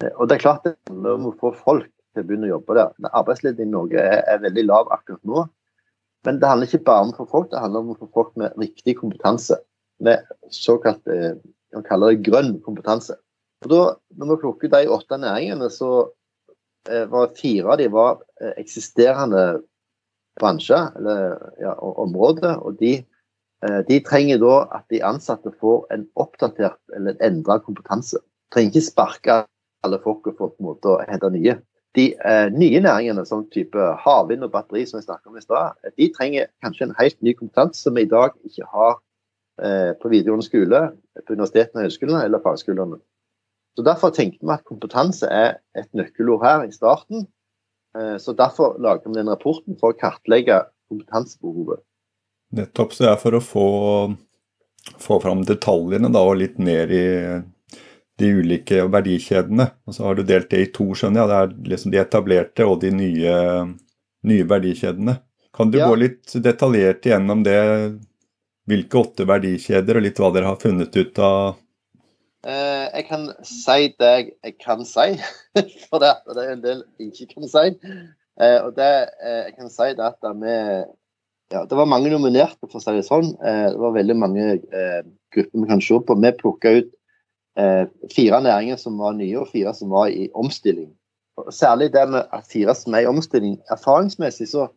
Eh, 0.02 0.14
og 0.16 0.32
det 0.32 0.40
er 0.40 0.46
klart 0.48 0.66
det 0.66 0.78
handler 0.90 1.20
om 1.20 1.30
å 1.30 1.38
få 1.38 1.54
folk 1.60 1.92
til 2.18 2.26
å 2.26 2.30
begynne 2.30 2.50
å 2.50 2.56
jobbe 2.56 2.78
der. 2.78 2.92
Arbeidsledigheten 3.12 3.70
i 3.70 3.76
Norge 3.76 4.02
er, 4.02 4.24
er, 4.26 4.42
veldig 4.44 4.66
lav 4.68 4.92
akkurat 4.96 5.22
nå. 5.28 5.46
Men 6.26 6.42
det 6.42 6.50
handler 6.50 6.70
ikke 6.70 6.88
bare 6.90 7.06
om 7.06 7.14
å 7.14 7.18
få 7.20 7.28
folk, 7.32 7.50
det 7.52 7.62
handler 7.62 7.86
om 7.86 7.94
å 7.94 8.00
få 8.02 8.10
folk 8.16 8.34
med 8.42 8.56
riktig 8.60 8.98
kompetanse. 9.00 9.60
Med 10.04 10.26
såkalt 10.54 11.08
eh, 11.14 11.38
man 11.76 11.86
kaller 11.88 12.14
det 12.14 12.26
grønn 12.28 12.58
kompetanse. 12.66 13.18
Og 13.66 13.72
da, 13.72 13.82
når 14.18 14.34
vi 14.34 14.40
plukker 14.44 14.72
de 14.74 14.84
åtte 14.94 15.20
næringene, 15.22 15.70
så 15.74 15.92
eh, 16.90 17.06
var 17.10 17.36
fire 17.38 17.74
av 17.74 17.82
de 17.82 17.90
var 17.94 18.24
eh, 18.42 18.56
eksisterende 18.60 19.46
bransjer 20.38 20.92
eller 21.00 21.38
ja, 21.62 21.74
områder. 21.78 22.60
Og 22.66 22.78
de, 22.82 23.00
de, 23.90 24.02
trenger 24.06 24.42
da 24.44 24.58
at 24.78 24.86
de 24.94 25.02
ansatte 25.06 25.54
får 25.62 25.88
en 25.96 26.06
oppdatert 26.20 26.78
eller 26.98 27.18
endra 27.26 27.58
kompetanse. 27.64 28.22
Trenger 28.54 28.76
ikke 28.76 28.90
sparke 28.92 29.40
alle 29.86 30.00
folka 30.04 30.34
for 30.38 30.54
på 30.54 30.62
en 30.62 30.70
måte 30.72 30.92
å 30.92 31.02
hente 31.08 31.30
nye 31.34 31.58
de 31.98 32.12
eh, 32.14 32.48
nye 32.54 32.80
næringene, 32.84 33.26
som 33.26 33.46
type 33.54 33.90
havvind 34.04 34.46
og 34.46 34.54
batteri, 34.54 34.86
som 34.86 35.00
vi 35.00 35.06
snakket 35.08 35.32
om 35.32 35.40
i 35.40 35.44
stad, 35.44 35.78
de 35.98 36.10
trenger 36.14 36.50
kanskje 36.64 36.88
en 36.88 36.98
helt 37.00 37.18
ny 37.26 37.34
kompetanse 37.38 37.82
som 37.82 37.98
vi 37.98 38.06
i 38.06 38.12
dag 38.12 38.36
ikke 38.48 38.68
har 38.74 39.00
eh, 39.62 39.94
på 39.98 40.12
videregående 40.14 40.46
skole, 40.46 40.84
på 41.26 41.38
universitetene 41.38 41.82
og 41.82 41.88
høyskolene 41.88 42.26
eller 42.28 42.44
fagskolene. 42.44 43.02
Så 43.78 43.86
Derfor 43.86 44.14
tenkte 44.14 44.42
vi 44.42 44.54
at 44.54 44.66
kompetanse 44.66 45.28
er 45.30 45.60
et 45.78 45.90
nøkkelord 45.98 46.46
her 46.46 46.64
i 46.66 46.74
starten. 46.74 47.28
Eh, 47.98 48.16
så 48.22 48.34
Derfor 48.38 48.78
lager 48.82 49.10
vi 49.10 49.20
den 49.20 49.30
rapporten 49.30 49.78
for 49.82 49.94
å 49.94 49.98
kartlegge 49.98 50.64
kompetansebehovet. 50.90 51.84
Nettopp. 52.58 52.94
Så 52.94 53.04
det 53.04 53.12
er 53.12 53.22
for 53.22 53.38
å 53.38 53.44
få, 53.44 53.68
få 55.02 55.20
fram 55.22 55.44
detaljene 55.46 56.14
da, 56.14 56.24
og 56.24 56.40
litt 56.42 56.62
ned 56.62 56.94
i 56.94 57.08
de 58.18 58.32
ulike 58.40 58.82
verdikjedene. 58.92 59.70
Og 59.88 59.96
så 59.96 60.08
har 60.08 60.18
du 60.18 60.26
delt 60.28 60.50
det 60.52 60.64
i 60.64 60.72
to, 60.74 60.90
skjønner 60.98 61.24
jeg. 61.24 61.30
Det 61.30 61.38
er 61.38 61.72
liksom 61.74 61.94
de 61.94 62.02
etablerte 62.02 62.68
og 62.68 62.82
de 62.82 62.92
nye, 62.94 63.38
nye 64.28 64.50
verdikjedene. 64.50 65.18
Kan 65.58 65.72
du 65.74 65.80
ja. 65.80 65.88
gå 65.90 65.98
litt 66.04 66.36
detaljert 66.44 67.06
igjennom 67.08 67.46
det? 67.46 67.62
Hvilke 68.68 69.00
åtte 69.00 69.24
verdikjeder, 69.30 69.98
og 69.98 70.04
litt 70.04 70.20
hva 70.20 70.30
dere 70.36 70.50
har 70.50 70.60
funnet 70.60 70.98
ut 70.98 71.22
av? 71.24 71.56
Eh, 72.48 72.86
jeg 72.94 73.06
kan 73.08 73.26
si 73.48 73.88
det 74.00 74.14
jeg 74.28 74.54
kan 74.62 74.84
si, 74.86 75.16
for 75.90 76.04
det, 76.04 76.12
det 76.36 76.44
er 76.44 76.52
en 76.54 76.64
del 76.64 76.84
jeg 77.00 77.14
ikke 77.14 77.38
kan 77.38 77.50
si. 77.52 77.66
Eh, 78.38 78.60
og 78.62 78.76
det, 78.78 78.92
eh, 79.24 79.42
jeg 79.48 79.56
kan 79.58 79.72
si 79.74 79.90
det 79.98 80.06
at 80.06 80.30
vi 80.38 80.56
ja, 81.50 81.64
Det 81.66 81.78
var 81.80 81.88
mange 81.88 82.12
nominerte, 82.12 82.68
for 82.68 82.80
å 82.80 82.84
si 82.84 82.94
det 82.98 83.06
sånn. 83.08 83.30
Eh, 83.40 83.66
det 83.72 83.80
var 83.80 83.96
veldig 83.96 84.18
mange 84.20 84.48
eh, 84.60 85.02
grupper 85.34 85.64
vi 85.64 85.70
kan 85.70 85.84
se 85.84 86.00
på. 86.04 86.18
Vi 86.20 86.32
plukka 86.42 86.74
ut 86.82 86.90
fire 88.14 88.38
næringer 88.46 88.78
som 88.78 89.00
var 89.02 89.16
nye, 89.18 89.40
og 89.40 89.48
fire 89.50 89.74
som 89.74 89.90
var 89.90 90.12
i 90.14 90.28
omstilling. 90.38 90.92
Særlig 91.54 91.92
det 91.94 92.04
med 92.10 92.28
at 92.34 92.46
fire 92.52 92.76
som 92.76 92.94
er 92.94 93.06
i 93.06 93.10
omstilling. 93.10 93.58
Erfaringsmessig 93.74 94.48
så 94.52 94.68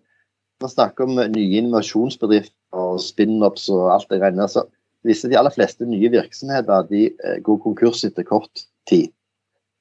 når 0.61 0.69
vi 0.69 0.73
snakker 0.75 1.05
om 1.05 1.21
nye 1.33 1.57
innovasjonsbedrifter 1.57 2.77
og 2.77 3.01
spin-ups 3.01 3.69
og 3.73 3.87
alt 3.95 4.11
det 4.11 4.21
greiene, 4.21 4.49
så 4.49 4.67
viser 5.09 5.31
de 5.33 5.39
aller 5.41 5.55
fleste 5.55 5.87
nye 5.89 6.11
virksomheter 6.13 6.89
de 6.91 7.07
eh, 7.09 7.39
går 7.45 7.61
konkurs 7.65 8.05
etter 8.05 8.27
kort 8.29 8.65
tid. 8.89 9.09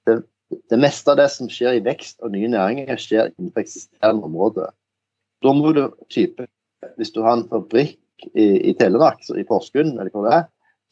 Det, 0.07 0.21
det, 0.71 0.79
meste 0.79 1.11
av 1.11 1.19
det 1.19 1.27
som 1.33 1.49
skjer 1.51 1.77
i 1.77 1.83
vekst 1.83 2.23
og 2.23 2.31
nye 2.31 2.47
næringer, 2.51 2.95
skjer 2.95 3.33
innenfor 3.33 3.65
eksisterende 3.65 4.29
områder. 4.29 4.71
Da 5.43 5.53
må 5.55 5.73
du 5.75 5.89
type, 6.11 6.47
Hvis 6.95 7.11
du 7.11 7.19
har 7.25 7.35
en 7.35 7.47
fabrikk 7.51 7.99
i, 8.31 8.71
i 8.71 8.73
Telemark, 8.79 9.19
i 9.35 9.43
Porsgrunn, 9.43 9.97
eller 9.99 10.07
hvor 10.13 10.23
det 10.23 10.35
er, 10.37 10.45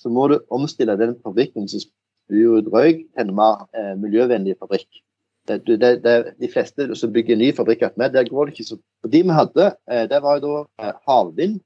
så 0.03 0.11
må 0.11 0.27
du 0.27 0.41
omstille 0.51 0.97
den 0.99 1.15
fabrikken 1.23 1.69
som 1.71 1.79
spyr 2.27 2.59
ut 2.59 2.71
røyk, 2.73 3.05
en 3.19 3.33
mer 3.35 3.65
eh, 3.73 3.95
miljøvennlig 3.99 4.57
fabrikk. 4.59 5.01
Det, 5.47 5.61
det, 5.67 5.91
det, 6.03 6.15
de 6.43 6.49
fleste 6.51 6.89
som 6.99 7.13
bygger 7.15 7.39
ny 7.39 7.53
fabrikk 7.55 7.85
med, 7.95 8.11
der 8.13 8.27
går 8.27 8.49
det 8.49 8.57
ikke 8.57 8.67
så 8.67 8.77
De 9.07 9.23
vi 9.23 9.35
hadde, 9.39 9.71
eh, 9.87 10.05
det 10.11 10.21
var 10.23 10.37
jo 10.37 10.43
da 10.45 10.55
eh, 10.83 10.95
havvind, 11.07 11.61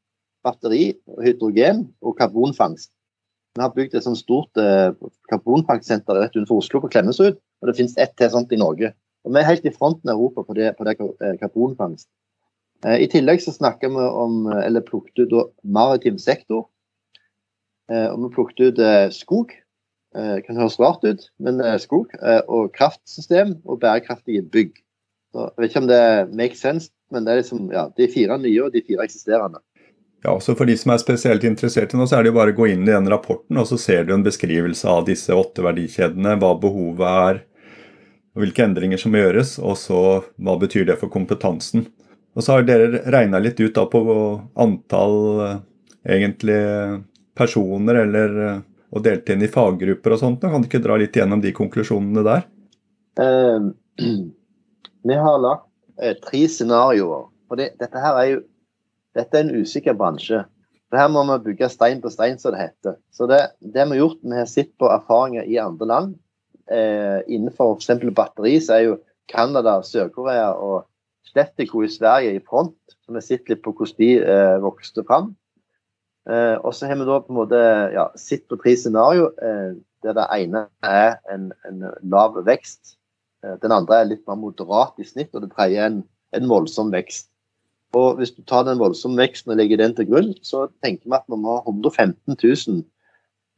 batteri, 0.46 0.94
hydrogen 1.22 1.88
og 2.02 2.18
karbonfangst. 2.18 2.92
Vi 3.58 3.62
har 3.62 3.74
bygd 3.76 3.98
et 3.98 4.06
sånt 4.06 4.22
stort 4.22 4.58
eh, 4.62 4.94
karbonfangstsenter 5.30 6.22
rett 6.22 6.36
utenfor 6.38 6.62
Oslo, 6.62 6.80
på 6.80 6.90
Klemetsrud. 6.94 7.36
Og 7.62 7.70
det 7.70 7.76
finnes 7.78 7.98
ett 8.00 8.14
til 8.18 8.32
sånt 8.32 8.54
i 8.56 8.60
Norge. 8.62 8.94
Og 9.26 9.34
Vi 9.34 9.42
er 9.42 9.50
helt 9.50 9.66
i 9.68 9.74
fronten 9.74 10.10
i 10.10 10.14
Europa 10.14 10.46
på 10.48 10.56
det, 10.58 10.72
på 10.78 10.88
det 10.88 10.96
eh, 11.02 11.36
karbonfangst. 11.42 12.08
Eh, 12.86 13.04
I 13.06 13.10
tillegg 13.12 13.42
så 13.44 13.54
snakker 13.54 13.92
vi 13.94 14.06
om, 14.24 14.46
eh, 14.50 14.66
eller 14.66 14.86
plukket 14.86 15.20
ut 15.20 15.54
maritim 15.64 16.18
sektor. 16.18 16.70
Eh, 17.92 18.08
og 18.08 18.24
vi 18.24 18.36
plukket 18.36 18.62
ut 18.72 19.14
skog. 19.14 19.54
Det 20.12 20.42
kan 20.44 20.58
høres 20.60 20.80
rart 20.82 21.06
ut, 21.08 21.22
men 21.40 21.62
skog. 21.80 22.12
Og 22.52 22.72
kraftsystem 22.76 23.54
og 23.64 23.80
bærekraftige 23.80 24.44
bygg. 24.44 24.74
Så 25.32 25.46
jeg 25.46 25.64
vet 25.64 25.72
ikke 25.72 25.84
om 25.86 25.88
det 25.88 26.06
makes 26.36 26.64
sense, 26.64 26.92
men 27.12 27.24
det 27.24 27.32
er 27.32 27.40
liksom, 27.40 27.70
ja, 27.72 27.86
de 27.96 28.08
fire 28.12 28.36
nye 28.42 28.66
og 28.66 28.74
de 28.74 28.84
fire 28.84 29.06
eksisterende. 29.08 29.62
Ja, 30.22 30.36
også 30.36 30.54
For 30.58 30.70
de 30.70 30.76
som 30.78 30.94
er 30.94 31.02
spesielt 31.02 31.46
interessert 31.48 31.96
i 31.96 31.98
nå, 31.98 32.06
så 32.06 32.20
er 32.20 32.26
det 32.26 32.32
jo 32.32 32.38
bare 32.38 32.54
å 32.54 32.58
gå 32.60 32.68
inn 32.70 32.84
i 32.86 32.92
den 32.92 33.10
rapporten, 33.10 33.58
og 33.58 33.66
så 33.70 33.80
ser 33.82 34.06
du 34.06 34.14
en 34.14 34.26
beskrivelse 34.26 34.86
av 34.90 35.08
disse 35.08 35.34
åtte 35.34 35.64
verdikjedene, 35.66 36.36
hva 36.42 36.52
behovet 36.62 37.08
er, 37.08 37.40
og 38.36 38.44
hvilke 38.44 38.64
endringer 38.68 39.02
som 39.02 39.16
gjøres, 39.18 39.56
og 39.60 39.80
så 39.80 40.02
hva 40.38 40.58
betyr 40.62 40.86
det 40.92 41.00
for 41.02 41.12
kompetansen. 41.12 41.88
Og 42.38 42.46
så 42.46 42.56
har 42.56 42.68
dere 42.68 43.02
regna 43.12 43.42
litt 43.42 43.60
ut 43.60 43.74
da 43.76 43.88
på 43.92 44.04
antall 44.62 45.18
eh, 45.48 45.58
egentlig 46.16 46.62
personer 47.36 48.04
eller 48.06 48.38
eh, 48.46 48.62
og 48.92 49.04
delte 49.06 49.36
inn 49.36 49.44
i 49.46 49.52
faggrupper 49.52 50.16
og 50.16 50.22
sånt. 50.22 50.44
Kan 50.44 50.64
du 50.64 50.70
ikke 50.70 50.84
dra 50.84 50.98
litt 51.00 51.16
gjennom 51.16 51.42
de 51.44 51.54
konklusjonene 51.56 52.24
der? 52.28 52.48
Uh, 53.20 53.72
vi 55.10 55.20
har 55.26 55.44
lagt 55.44 55.68
uh, 56.02 56.16
tre 56.24 56.46
scenarioer. 56.52 57.30
For 57.48 57.60
det, 57.60 57.74
dette 57.80 58.04
her 58.04 58.20
er 58.20 58.28
jo 58.34 58.42
dette 59.18 59.38
er 59.38 59.46
en 59.46 59.64
usikker 59.64 59.96
bransje. 60.00 60.44
For 60.92 61.00
Her 61.00 61.10
må 61.12 61.24
vi 61.28 61.52
bygge 61.52 61.70
stein 61.72 62.02
på 62.04 62.12
stein, 62.12 62.38
som 62.40 62.56
det 62.56 62.66
heter. 62.66 62.98
Så 63.16 63.28
det, 63.32 63.42
det 63.60 63.86
vi 63.88 63.96
har 63.96 64.04
gjort, 64.04 64.22
vi 64.24 64.38
har 64.38 64.50
sett 64.50 64.72
på 64.80 64.90
erfaringer 64.92 65.48
i 65.48 65.60
andre 65.60 65.88
land. 65.88 66.14
Eh, 66.72 67.20
innenfor 67.28 67.78
f.eks. 67.78 68.06
batteri 68.16 68.58
så 68.64 68.78
er 68.78 68.86
jo 68.86 68.98
Canada, 69.32 69.78
Sør-Korea 69.84 70.52
og 70.56 70.86
Stettico 71.28 71.84
i 71.84 71.92
Sverige 71.92 72.36
i 72.36 72.44
front. 72.44 72.78
Så 72.92 73.12
vi 73.12 73.20
har 73.20 73.28
sett 73.28 73.52
litt 73.52 73.64
på 73.64 73.74
hvordan 73.76 74.00
de 74.00 74.12
eh, 74.20 74.58
vokste 74.64 75.06
fram. 75.08 75.34
Eh, 76.30 76.58
og 76.62 76.76
så 76.78 76.86
har 76.90 77.00
vi 77.00 77.08
da 77.08 77.18
på 77.24 77.34
en 77.34 77.40
måte 77.40 77.62
ja, 77.96 78.10
sett 78.20 78.46
på 78.50 78.60
tre 78.62 78.76
scenario, 78.78 79.32
eh, 79.42 79.74
der 80.06 80.18
det 80.18 80.28
ene 80.36 80.66
er 80.86 81.18
en, 81.34 81.50
en 81.68 81.86
lav 82.14 82.38
vekst. 82.46 82.96
Eh, 83.46 83.58
den 83.64 83.74
andre 83.74 84.02
er 84.02 84.10
litt 84.12 84.24
mer 84.30 84.38
moderat 84.42 85.02
i 85.02 85.08
snitt, 85.08 85.34
og 85.34 85.46
det 85.46 85.54
tredje 85.56 85.82
er 85.82 85.90
en, 85.90 86.02
en 86.38 86.50
voldsom 86.52 86.94
vekst. 86.94 87.32
Og 87.98 88.22
hvis 88.22 88.32
du 88.32 88.44
tar 88.48 88.64
den 88.68 88.80
voldsomme 88.80 89.20
veksten 89.20 89.52
og 89.52 89.60
legger 89.60 89.82
den 89.82 89.96
til 89.98 90.08
grunn, 90.08 90.32
så 90.46 90.68
tenker 90.84 91.10
vi 91.10 91.18
at 91.18 91.28
vi 91.28 91.40
må 91.42 91.58
ha 91.58 91.64
115 91.66 92.38
000 92.38 92.84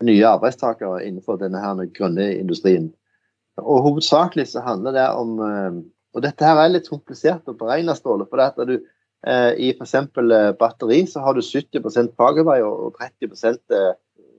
nye 0.04 0.26
arbeidstakere 0.26 1.04
innenfor 1.06 1.38
denne 1.42 1.62
her 1.62 1.84
grønne 1.94 2.32
industrien. 2.40 2.90
Og 3.62 3.84
Hovedsakelig 3.86 4.48
så 4.50 4.64
handler 4.66 4.96
det 4.96 5.10
om 5.14 5.36
eh, 5.46 5.84
Og 6.14 6.22
dette 6.22 6.46
her 6.46 6.60
er 6.62 6.70
litt 6.70 6.90
komplisert 6.90 7.48
å 7.50 7.56
beregne, 7.58 7.96
Ståle. 7.98 8.28
for 8.30 8.38
det 8.38 8.46
at 8.52 8.68
du 8.70 8.76
I 9.24 9.70
f.eks. 9.72 9.94
Eh, 9.96 10.52
batteri 10.60 11.06
så 11.08 11.22
har 11.24 11.38
du 11.38 11.42
70% 11.42 12.16
fagarbeid 12.20 12.66
og 12.68 12.98
30 13.00 13.94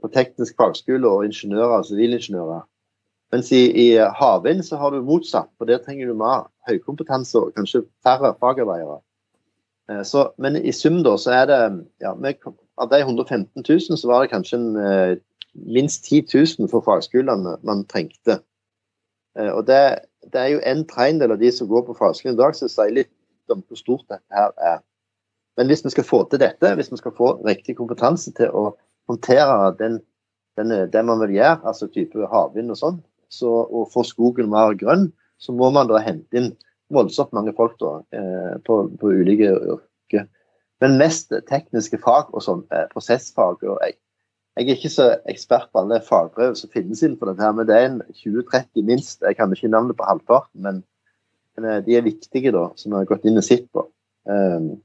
på 0.04 0.10
teknisk 0.12 0.58
fagskole 0.60 1.08
og 1.08 1.24
ingeniører 1.24 1.78
og 1.78 1.86
sivilingeniører. 1.88 2.66
Mens 3.32 3.48
i, 3.56 3.64
i 3.72 3.86
havvind 3.96 4.62
så 4.66 4.76
har 4.78 4.92
du 4.92 5.02
motsatt, 5.02 5.48
for 5.58 5.66
der 5.66 5.80
trenger 5.82 6.10
du 6.10 6.18
mer 6.18 6.46
høykompetanse 6.68 7.40
og 7.40 7.54
kanskje 7.56 7.86
færre 8.04 8.34
fagarbeidere. 8.40 9.00
Eh, 9.90 10.02
så, 10.06 10.28
men 10.38 10.60
i 10.60 10.72
sum 10.72 11.00
da, 11.06 11.16
så 11.20 11.32
er 11.40 11.48
det 11.50 11.60
ja, 12.04 12.14
med, 12.14 12.44
Av 12.78 12.90
de 12.90 12.98
115 13.00 13.62
000, 13.62 13.98
så 13.98 14.08
var 14.10 14.22
det 14.22 14.32
kanskje 14.32 14.58
en, 14.58 14.76
eh, 14.76 15.16
minst 15.54 16.04
10 16.04 16.26
000 16.58 16.70
for 16.70 16.82
fagskolene 16.82 17.56
man 17.62 17.84
trengte. 17.86 18.40
Eh, 19.38 19.50
og 19.50 19.66
det, 19.66 19.82
det 20.32 20.40
er 20.40 20.48
jo 20.54 20.62
en 20.66 20.82
tredjedel 20.90 21.36
av 21.36 21.38
de 21.42 21.52
som 21.54 21.70
går 21.70 21.86
på 21.86 21.96
fagskolen 21.98 22.34
i 22.34 22.42
dag, 22.42 22.56
som 22.58 22.70
sier 22.70 22.96
litt 23.00 23.12
om 23.52 23.62
hvor 23.66 23.78
stort 23.78 24.06
dette 24.08 24.38
her 24.38 24.52
er. 24.58 24.82
Men 25.56 25.70
hvis 25.70 25.84
vi 25.84 25.92
skal 25.94 26.06
få 26.06 26.24
til 26.30 26.42
dette, 26.42 26.74
hvis 26.74 26.90
vi 26.92 26.98
skal 26.98 27.14
få 27.14 27.34
riktig 27.46 27.76
kompetanse 27.78 28.32
til 28.34 28.50
å 28.50 28.64
håndtere 29.10 29.74
den, 29.78 30.00
den, 30.58 30.72
det 30.90 31.02
man 31.06 31.20
vil 31.22 31.36
gjøre, 31.36 31.60
altså 31.68 31.90
type 31.92 32.30
havvind 32.32 32.74
og 32.74 32.80
sånn, 32.80 33.02
så, 33.30 33.50
og 33.50 33.90
få 33.92 34.04
skogen 34.06 34.50
mer 34.50 34.74
grønn, 34.78 35.10
så 35.38 35.54
må 35.54 35.70
man 35.74 35.90
da 35.90 36.00
hente 36.02 36.38
inn 36.38 36.52
voldsomt 36.94 37.34
mange 37.34 37.54
folk 37.56 37.76
da, 37.80 37.98
eh, 38.14 38.54
på, 38.66 38.78
på, 39.00 39.12
ulike 39.12 39.50
yrker. 39.54 40.26
Men 40.82 40.98
mest 41.00 41.32
tekniske 41.48 41.98
fag 42.02 42.32
og 42.34 42.42
sånn, 42.44 42.64
eh, 42.74 42.86
prosessfag. 42.92 43.62
og 43.62 43.78
jeg, 43.82 43.96
jeg, 44.58 44.66
er 44.66 44.74
ikke 44.76 44.92
så 44.92 45.08
ekspert 45.30 45.70
på 45.72 45.82
alle 45.82 46.00
fagbrev 46.04 46.56
som 46.58 46.72
finnes 46.74 47.02
innenfor 47.02 47.32
dette, 47.32 47.52
men 47.56 47.70
det 47.70 47.78
er 47.78 47.88
en 47.88 48.02
20-30 48.12 48.86
minst. 48.90 49.22
Jeg 49.22 49.38
kan 49.38 49.52
ikke 49.54 49.72
navnet 49.72 49.98
på 49.98 50.08
halvparten, 50.08 50.62
men, 50.66 50.82
de 51.58 51.96
er 51.96 52.06
viktige, 52.06 52.52
da, 52.54 52.68
som 52.80 52.96
har 52.96 53.06
gått 53.08 53.26
inn 53.28 53.38
og 53.38 53.46
sett 53.46 53.66
på. 53.74 53.86
Um, 54.26 54.80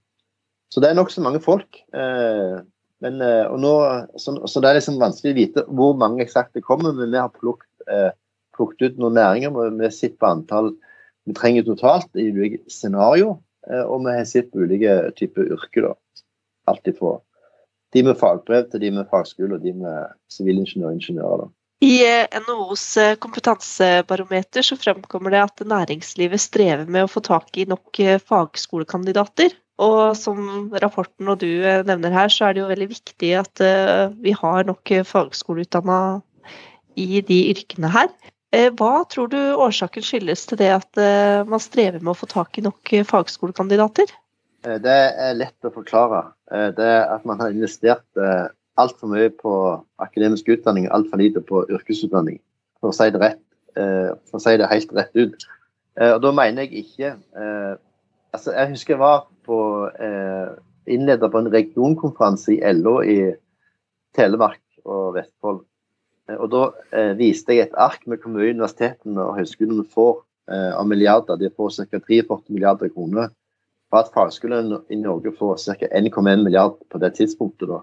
så 0.69 0.83
det 0.83 0.91
er 0.91 0.97
nokså 0.99 1.23
mange 1.25 1.41
folk. 1.41 1.79
Uh, 1.95 2.61
men, 3.01 3.21
uh, 3.23 3.55
nå, 3.57 3.73
så, 4.21 4.35
så, 4.45 4.61
det 4.61 4.69
er 4.69 4.77
liksom 4.77 4.99
vanskelig 5.01 5.33
å 5.33 5.39
vite 5.39 5.65
hvor 5.67 5.95
mange 5.97 6.21
eksakt 6.25 6.53
det 6.57 6.65
kommer, 6.67 6.93
men 6.93 7.09
vi 7.09 7.21
har 7.21 7.31
plukket, 7.33 7.65
plukket 8.53 8.91
ut 8.91 8.99
noen 9.01 9.17
næringer. 9.17 9.55
Vi 9.55 9.87
har 9.87 9.95
sett 9.95 10.19
på 10.21 10.29
antall 10.29 10.75
vi 11.25 11.33
trenger 11.37 11.65
totalt 11.65 12.13
i 12.17 12.27
ulike 12.29 12.59
scenarioer, 12.71 13.39
og 13.85 14.05
vi 14.05 14.13
har 14.13 14.27
sett 14.29 14.51
på 14.53 14.61
ulike 14.65 14.93
typer 15.17 15.49
yrker. 15.55 15.91
Alt 16.69 16.89
ifra 16.89 17.17
de 17.93 18.03
med 18.05 18.17
fagbrev 18.17 18.69
til 18.69 18.83
de 18.83 18.91
med 18.93 19.07
fagskole 19.09 19.57
og 19.57 19.63
de 19.63 19.73
med 19.73 20.13
sivilingeniør 20.33 20.91
og 20.91 20.97
ingeniører. 20.97 21.47
I 21.85 21.93
eh, 22.03 22.39
NHOs 22.43 22.85
eh, 22.99 23.15
kompetansebarometer 23.23 24.65
så 24.65 24.77
fremkommer 24.79 25.35
det 25.35 25.43
at 25.45 25.63
næringslivet 25.63 26.43
strever 26.43 26.89
med 26.91 27.07
å 27.07 27.11
få 27.11 27.23
tak 27.23 27.55
i 27.57 27.67
nok 27.69 28.01
fagskolekandidater. 28.27 29.55
Og 29.79 30.17
som 30.19 30.67
rapporten 30.83 31.29
og 31.31 31.39
du 31.39 31.63
nevner 31.87 32.11
her, 32.11 32.27
så 32.27 32.49
er 32.49 32.55
det 32.55 32.65
jo 32.65 32.71
veldig 32.73 32.89
viktig 32.91 33.29
at 33.39 33.61
vi 34.19 34.33
har 34.35 34.65
nok 34.67 34.91
fagskoleutdanna 35.07 35.99
i 36.99 37.21
de 37.23 37.37
yrkene 37.53 37.87
her. 37.93 38.11
Eh, 38.51 38.71
hva 38.73 39.03
tror 39.05 39.29
du 39.29 39.37
årsaken 39.37 40.05
skyldes 40.05 40.47
til 40.49 40.59
det 40.61 40.71
at 40.73 40.99
eh, 41.01 41.45
man 41.45 41.61
strever 41.61 42.01
med 42.01 42.15
å 42.15 42.17
få 42.17 42.29
tak 42.31 42.57
i 42.57 42.65
nok 42.65 42.93
eh, 42.97 43.05
fagskolekandidater? 43.05 44.09
Det 44.59 44.95
er 45.25 45.37
lett 45.37 45.67
å 45.67 45.71
forklare. 45.71 46.33
Det 46.75 46.83
er 46.83 47.05
at 47.13 47.23
man 47.29 47.39
har 47.39 47.53
investert 47.53 48.03
altfor 48.79 49.11
mye 49.11 49.29
på 49.35 49.53
akademisk 50.01 50.49
utdanning 50.53 50.87
og 50.87 50.95
altfor 50.99 51.21
lite 51.21 51.43
på 51.45 51.65
yrkesutdanning, 51.69 52.39
for 52.79 52.91
å 52.91 52.95
si 52.95 53.09
det 53.13 53.21
rett. 53.23 53.43
For 53.75 54.39
å 54.39 54.41
si 54.43 54.55
det 54.59 54.67
helt 54.67 54.95
rett 54.97 55.15
ut. 55.15 55.45
Og 56.01 56.17
da 56.23 56.31
mener 56.35 56.65
jeg 56.65 56.81
ikke 56.83 57.11
altså 58.33 58.51
Jeg 58.55 58.71
husker 58.73 58.93
jeg 58.95 58.99
var 58.99 59.21
på 59.45 59.59
innleder 60.89 61.29
på 61.31 61.41
en 61.41 61.51
regionkonferanse 61.53 62.55
i 62.57 62.73
LO 62.73 62.99
i 63.05 63.19
Telemark 64.17 64.61
og 64.85 65.15
Vestfold. 65.17 65.61
Eh, 66.29 66.37
og 66.37 66.49
Da 66.53 66.63
eh, 66.93 67.13
viste 67.19 67.55
jeg 67.55 67.69
et 67.69 67.77
ark 67.77 68.05
med 68.07 68.21
hvor 68.21 68.33
mye 68.33 68.53
universitetene 68.53 69.25
og 69.25 69.37
høyskolene 69.39 69.85
får 69.93 70.15
eh, 70.51 70.71
av 70.73 70.87
milliarder. 70.89 71.39
De 71.41 71.51
får 71.55 71.77
ca. 71.91 72.01
43 72.07 72.55
milliarder 72.55 72.93
kroner. 72.93 73.29
For 73.89 74.03
at 74.03 74.11
fagskolene 74.13 74.83
i 74.93 74.99
Norge 74.99 75.33
får 75.37 75.63
ca. 75.65 75.89
1,1 75.89 76.43
milliard 76.45 76.77
på 76.89 77.01
det 77.01 77.15
tidspunktet. 77.17 77.69
da. 77.69 77.81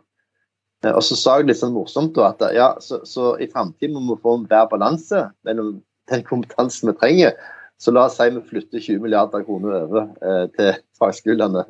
Eh, 0.86 0.92
og 0.94 1.02
så 1.04 1.18
sa 1.18 1.36
jeg 1.40 1.50
litt 1.50 1.60
sånn 1.60 1.74
morsomt 1.74 2.18
at 2.22 2.44
ja, 2.54 2.70
så, 2.82 3.02
så 3.08 3.34
i 3.42 3.50
framtiden 3.50 3.98
må 3.98 4.14
vi 4.14 4.22
få 4.22 4.38
en 4.38 4.48
bedre 4.48 4.70
balanse 4.72 5.26
mellom 5.46 5.76
den 6.12 6.26
kompetansen 6.26 6.92
vi 6.92 6.98
trenger. 7.00 7.36
Så 7.82 7.92
la 7.92 8.06
oss 8.08 8.16
si 8.16 8.28
vi 8.32 8.44
flytter 8.50 8.80
20 8.80 9.02
milliarder 9.04 9.44
kroner 9.44 9.82
over 9.82 10.06
eh, 10.24 10.44
til 10.56 10.78
fagskolene. 11.00 11.66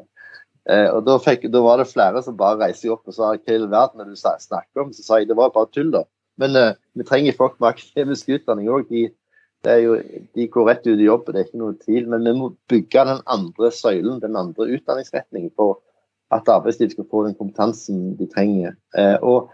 Eh, 0.71 0.89
og 0.91 1.05
da, 1.07 1.17
fikk, 1.23 1.47
da, 1.51 1.63
var 1.63 1.81
det 1.81 1.91
flere 1.91 2.23
som 2.23 2.39
bare 2.39 2.61
reiste 2.65 2.91
opp 2.91 3.07
og 3.07 3.15
sa 3.15 3.33
hva 3.33 3.39
i 3.39 3.57
all 3.59 3.69
verden 3.71 4.03
er 4.03 4.11
det 4.11 4.19
du 4.19 4.23
snakker 4.23 4.83
om? 4.83 4.93
Så 4.95 5.07
sa 5.07 5.21
jeg 5.21 5.31
det 5.31 5.39
var 5.39 5.55
bare 5.55 5.71
tull, 5.75 5.93
da. 5.95 6.05
Men 6.43 6.59
eh, 6.59 6.75
vi 6.99 7.07
trenger 7.07 7.39
folk 7.39 7.57
med 7.61 7.73
akademisk 7.73 8.31
utdanning 8.37 8.71
òg. 8.71 8.91
De, 8.91 9.09
de, 9.67 10.47
går 10.53 10.69
rett 10.69 10.87
ut 10.87 10.99
i 10.99 11.09
jobb, 11.09 11.27
det 11.31 11.41
er 11.41 11.49
ikke 11.49 11.63
noe 11.63 11.79
tvil. 11.83 12.07
Men 12.13 12.27
vi 12.27 12.35
må 12.39 12.53
bygge 12.71 13.07
den 13.09 13.23
andre 13.39 13.73
søylen, 13.75 14.21
den 14.23 14.39
andre 14.39 14.69
utdanningsretningen, 14.77 15.55
for 15.59 15.81
at 16.35 16.49
arbeidslivet 16.51 16.93
skal 16.93 17.09
få 17.11 17.25
den 17.27 17.37
kompetansen 17.39 18.17
de 18.19 18.27
trenger. 18.31 18.75
Uh, 18.99 19.19
og 19.23 19.51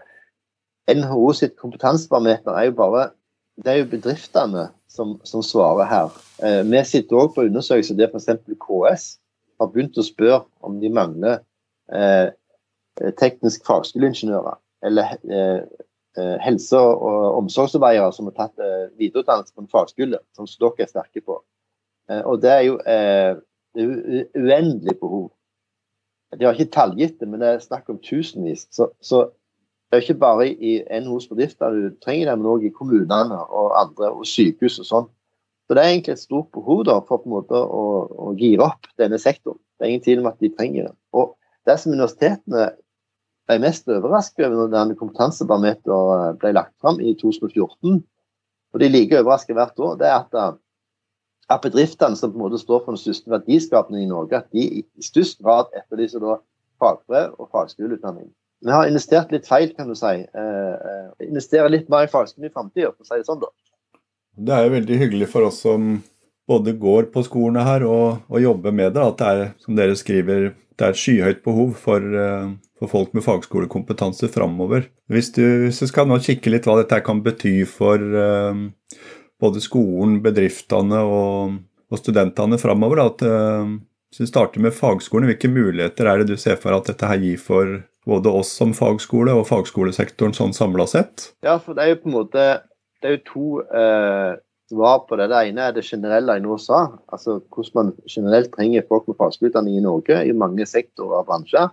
NHO 0.89 1.31
sitt 1.37 1.55
kompetansebarometer 1.57 2.51
er 2.51 2.69
jo 2.69 2.79
bare 2.79 3.09
Det 3.63 3.69
er 3.69 3.75
jo 3.83 3.85
bedriftene 3.85 4.63
som, 4.89 5.19
som 5.23 5.43
svarer 5.45 5.85
her. 5.85 6.07
Uh, 6.41 6.63
vi 6.71 6.79
sitter 6.89 7.19
òg 7.21 7.35
på 7.35 7.45
undersøkelser 7.45 7.95
der 7.99 8.09
f.eks. 8.09 8.31
KS 8.65 9.03
har 9.61 9.69
begynt 9.69 9.97
å 10.01 10.05
spørre 10.05 10.39
om 10.65 10.79
de 10.81 10.89
mangler 10.89 11.43
teknisk 13.19 13.65
fagskoleingeniører 13.67 14.55
eller 14.87 15.13
Eh, 16.17 16.37
helse- 16.39 16.77
og 16.77 17.37
omsorgsarbeidere 17.37 18.13
som 18.13 18.27
har 18.29 18.35
tatt 18.37 18.59
eh, 18.61 18.89
videreutdannelse 19.01 19.53
på 19.55 19.63
en 19.63 19.69
fagskole, 19.71 20.19
som 20.37 20.45
dere 20.45 20.85
er 20.85 20.89
sterke 20.91 21.23
på. 21.25 21.39
Eh, 22.09 22.21
og 22.21 22.41
det 22.43 22.51
er 22.53 22.61
jo 22.67 22.75
uendelig 24.37 24.93
behov. 24.99 25.31
De 26.39 26.45
har 26.45 26.57
ikke 26.57 26.73
tallgitt 26.73 27.19
det, 27.19 27.29
men 27.29 27.41
det 27.41 27.49
er 27.49 27.63
snakk 27.63 27.89
om 27.91 28.01
tusenvis. 28.03 28.67
Så, 28.73 28.89
så 29.01 29.29
Det 29.91 29.99
er 29.99 30.05
ikke 30.07 30.21
bare 30.23 30.47
i 30.49 30.79
NHOs 31.05 31.27
bedrifter 31.29 31.69
du 31.69 31.91
trenger 32.01 32.31
det, 32.31 32.37
men 32.39 32.47
òg 32.49 32.63
i 32.65 32.71
kommunene 32.73 33.37
og 33.43 33.75
andre, 33.77 34.09
og 34.09 34.25
sykehus 34.25 34.79
og 34.81 34.87
sånn. 34.89 35.11
Så 35.67 35.75
det 35.77 35.83
er 35.83 35.91
egentlig 35.91 36.15
et 36.15 36.23
stort 36.23 36.49
behov 36.55 36.81
da, 36.87 36.95
for 37.05 37.21
på 37.21 37.29
en 37.29 37.35
måte 37.35 37.59
å, 37.61 37.83
å 38.09 38.31
gire 38.39 38.65
opp 38.65 38.89
denne 38.97 39.19
sektoren. 39.21 39.59
Det 39.77 39.85
er 39.85 39.93
ingen 39.93 40.05
tvil 40.05 40.23
om 40.23 40.31
at 40.31 40.41
de 40.41 40.49
trenger 40.49 40.87
det. 40.87 40.95
Og 41.13 41.35
det 41.69 41.77
som 41.79 41.93
universitetene 41.93 42.65
ble 43.47 43.59
mest 43.61 43.87
overrasket 43.91 44.47
over 44.47 44.63
når 44.63 44.73
denne 44.73 44.97
kompetansebarometeret 44.99 46.41
ble 46.41 46.55
lagt 46.57 46.73
fram 46.81 46.97
i 46.97 47.13
2014, 47.19 48.01
og 48.73 48.81
de 48.81 48.87
er 48.87 48.93
like 48.93 49.19
overrasket 49.19 49.57
hvert 49.59 49.81
år, 49.85 49.97
det 50.01 50.09
er 50.09 50.17
at, 50.17 50.59
at 51.51 51.63
bedriftene 51.63 52.15
som 52.15 52.31
på 52.31 52.39
en 52.39 52.45
måte 52.45 52.61
står 52.61 52.83
for 52.83 52.95
den 52.95 53.01
største 53.01 53.31
verdiskapningen 53.33 54.07
i 54.07 54.11
Norge, 54.11 54.39
at 54.39 54.47
de 54.55 54.63
i 54.79 54.83
størst 55.03 55.41
grad 55.43 55.73
etterlyser 55.75 56.23
da 56.23 56.37
fagbrev 56.81 57.35
og 57.39 57.49
fagskoleutdanning. 57.51 58.29
Vi 58.63 58.71
har 58.71 58.87
investert 58.87 59.31
litt 59.35 59.47
feil, 59.47 59.73
kan 59.75 59.89
du 59.91 59.95
si. 59.99 60.15
Eh, 60.23 60.73
eh 60.73 61.27
investere 61.27 61.69
litt 61.69 61.89
mer 61.91 62.07
i 62.07 62.11
fagskolen 62.11 62.47
i 62.47 62.53
framtida, 62.53 62.93
for 62.93 63.03
å 63.03 63.09
si 63.09 63.19
det 63.19 63.27
sånn, 63.27 63.43
da. 63.43 63.51
Det 64.33 64.53
er 64.55 64.65
jo 64.65 64.73
veldig 64.73 64.97
hyggelig 64.97 65.29
for 65.29 65.47
oss 65.49 65.61
som 65.61 65.97
både 66.49 66.73
går 66.79 67.09
på 67.13 67.23
skolene 67.23 67.63
her 67.63 67.85
og, 67.87 68.23
og 68.27 68.41
jobber 68.41 68.75
med 68.75 68.95
det, 68.95 69.03
at 69.03 69.19
det 69.19 69.31
er, 69.31 69.51
som 69.63 69.77
dere 69.77 69.97
skriver, 69.99 70.53
det 70.73 70.85
er 70.85 70.95
et 70.95 70.99
skyhøyt 70.99 71.43
behov 71.45 71.75
for, 71.79 72.01
uh, 72.01 72.49
for 72.79 72.91
folk 72.91 73.13
med 73.13 73.25
fagskolekompetanse 73.27 74.27
framover. 74.33 74.87
Hvis 75.11 75.31
du, 75.35 75.43
hvis 75.67 75.83
du, 75.83 75.87
skal 75.87 76.09
nå 76.09 76.17
kikke 76.23 76.51
litt 76.51 76.67
hva 76.67 76.79
dette 76.81 76.99
kan 77.05 77.21
bety 77.23 77.61
for 77.69 78.01
uh, 78.01 78.57
både 79.41 79.61
skolen, 79.63 80.19
bedriftene 80.23 80.99
og, 81.03 81.57
og 81.91 82.01
studentene 82.01 82.59
framover, 82.61 83.01
at, 83.05 83.23
uh, 83.25 83.73
hvis 84.13 84.25
vi 84.25 84.29
starter 84.29 84.61
med 84.63 84.75
fagskolen, 84.77 85.29
hvilke 85.31 85.51
muligheter 85.51 86.09
er 86.09 86.21
det 86.21 86.35
du 86.35 86.37
ser 86.39 86.59
for 86.61 86.75
at 86.75 86.89
dette 86.89 87.09
her 87.09 87.21
gir 87.21 87.41
for 87.41 87.79
både 88.05 88.29
oss 88.29 88.51
som 88.59 88.73
fagskole 88.75 89.33
og 89.33 89.47
fagskolesektoren 89.49 90.35
sånn 90.35 90.53
samla 90.55 90.85
sett? 90.89 91.31
Ja, 91.45 91.57
for 91.57 91.77
det 91.77 91.85
er 91.85 91.93
jo 91.93 92.01
på 92.03 92.11
en 92.11 92.17
måte 92.19 92.47
det 93.03 93.09
er 93.09 93.17
jo 93.17 93.23
to 93.27 93.47
eh, 93.75 94.35
svar 94.71 95.01
på 95.07 95.17
det. 95.19 95.27
Det 95.31 95.41
ene 95.49 95.65
er 95.67 95.73
det 95.75 95.83
generelle 95.83 96.37
jeg 96.37 96.45
nå 96.45 96.55
sa. 96.61 96.85
Altså 97.11 97.41
hvordan 97.51 97.73
man 97.75 97.89
generelt 98.07 98.53
trenger 98.53 98.85
folk 98.87 99.09
med 99.09 99.19
fagskoleutdanning 99.19 99.79
i 99.79 99.83
Norge 99.83 100.21
i 100.23 100.35
mange 100.43 100.67
sektorer 100.69 101.19
og 101.19 101.27
bransjer. 101.27 101.67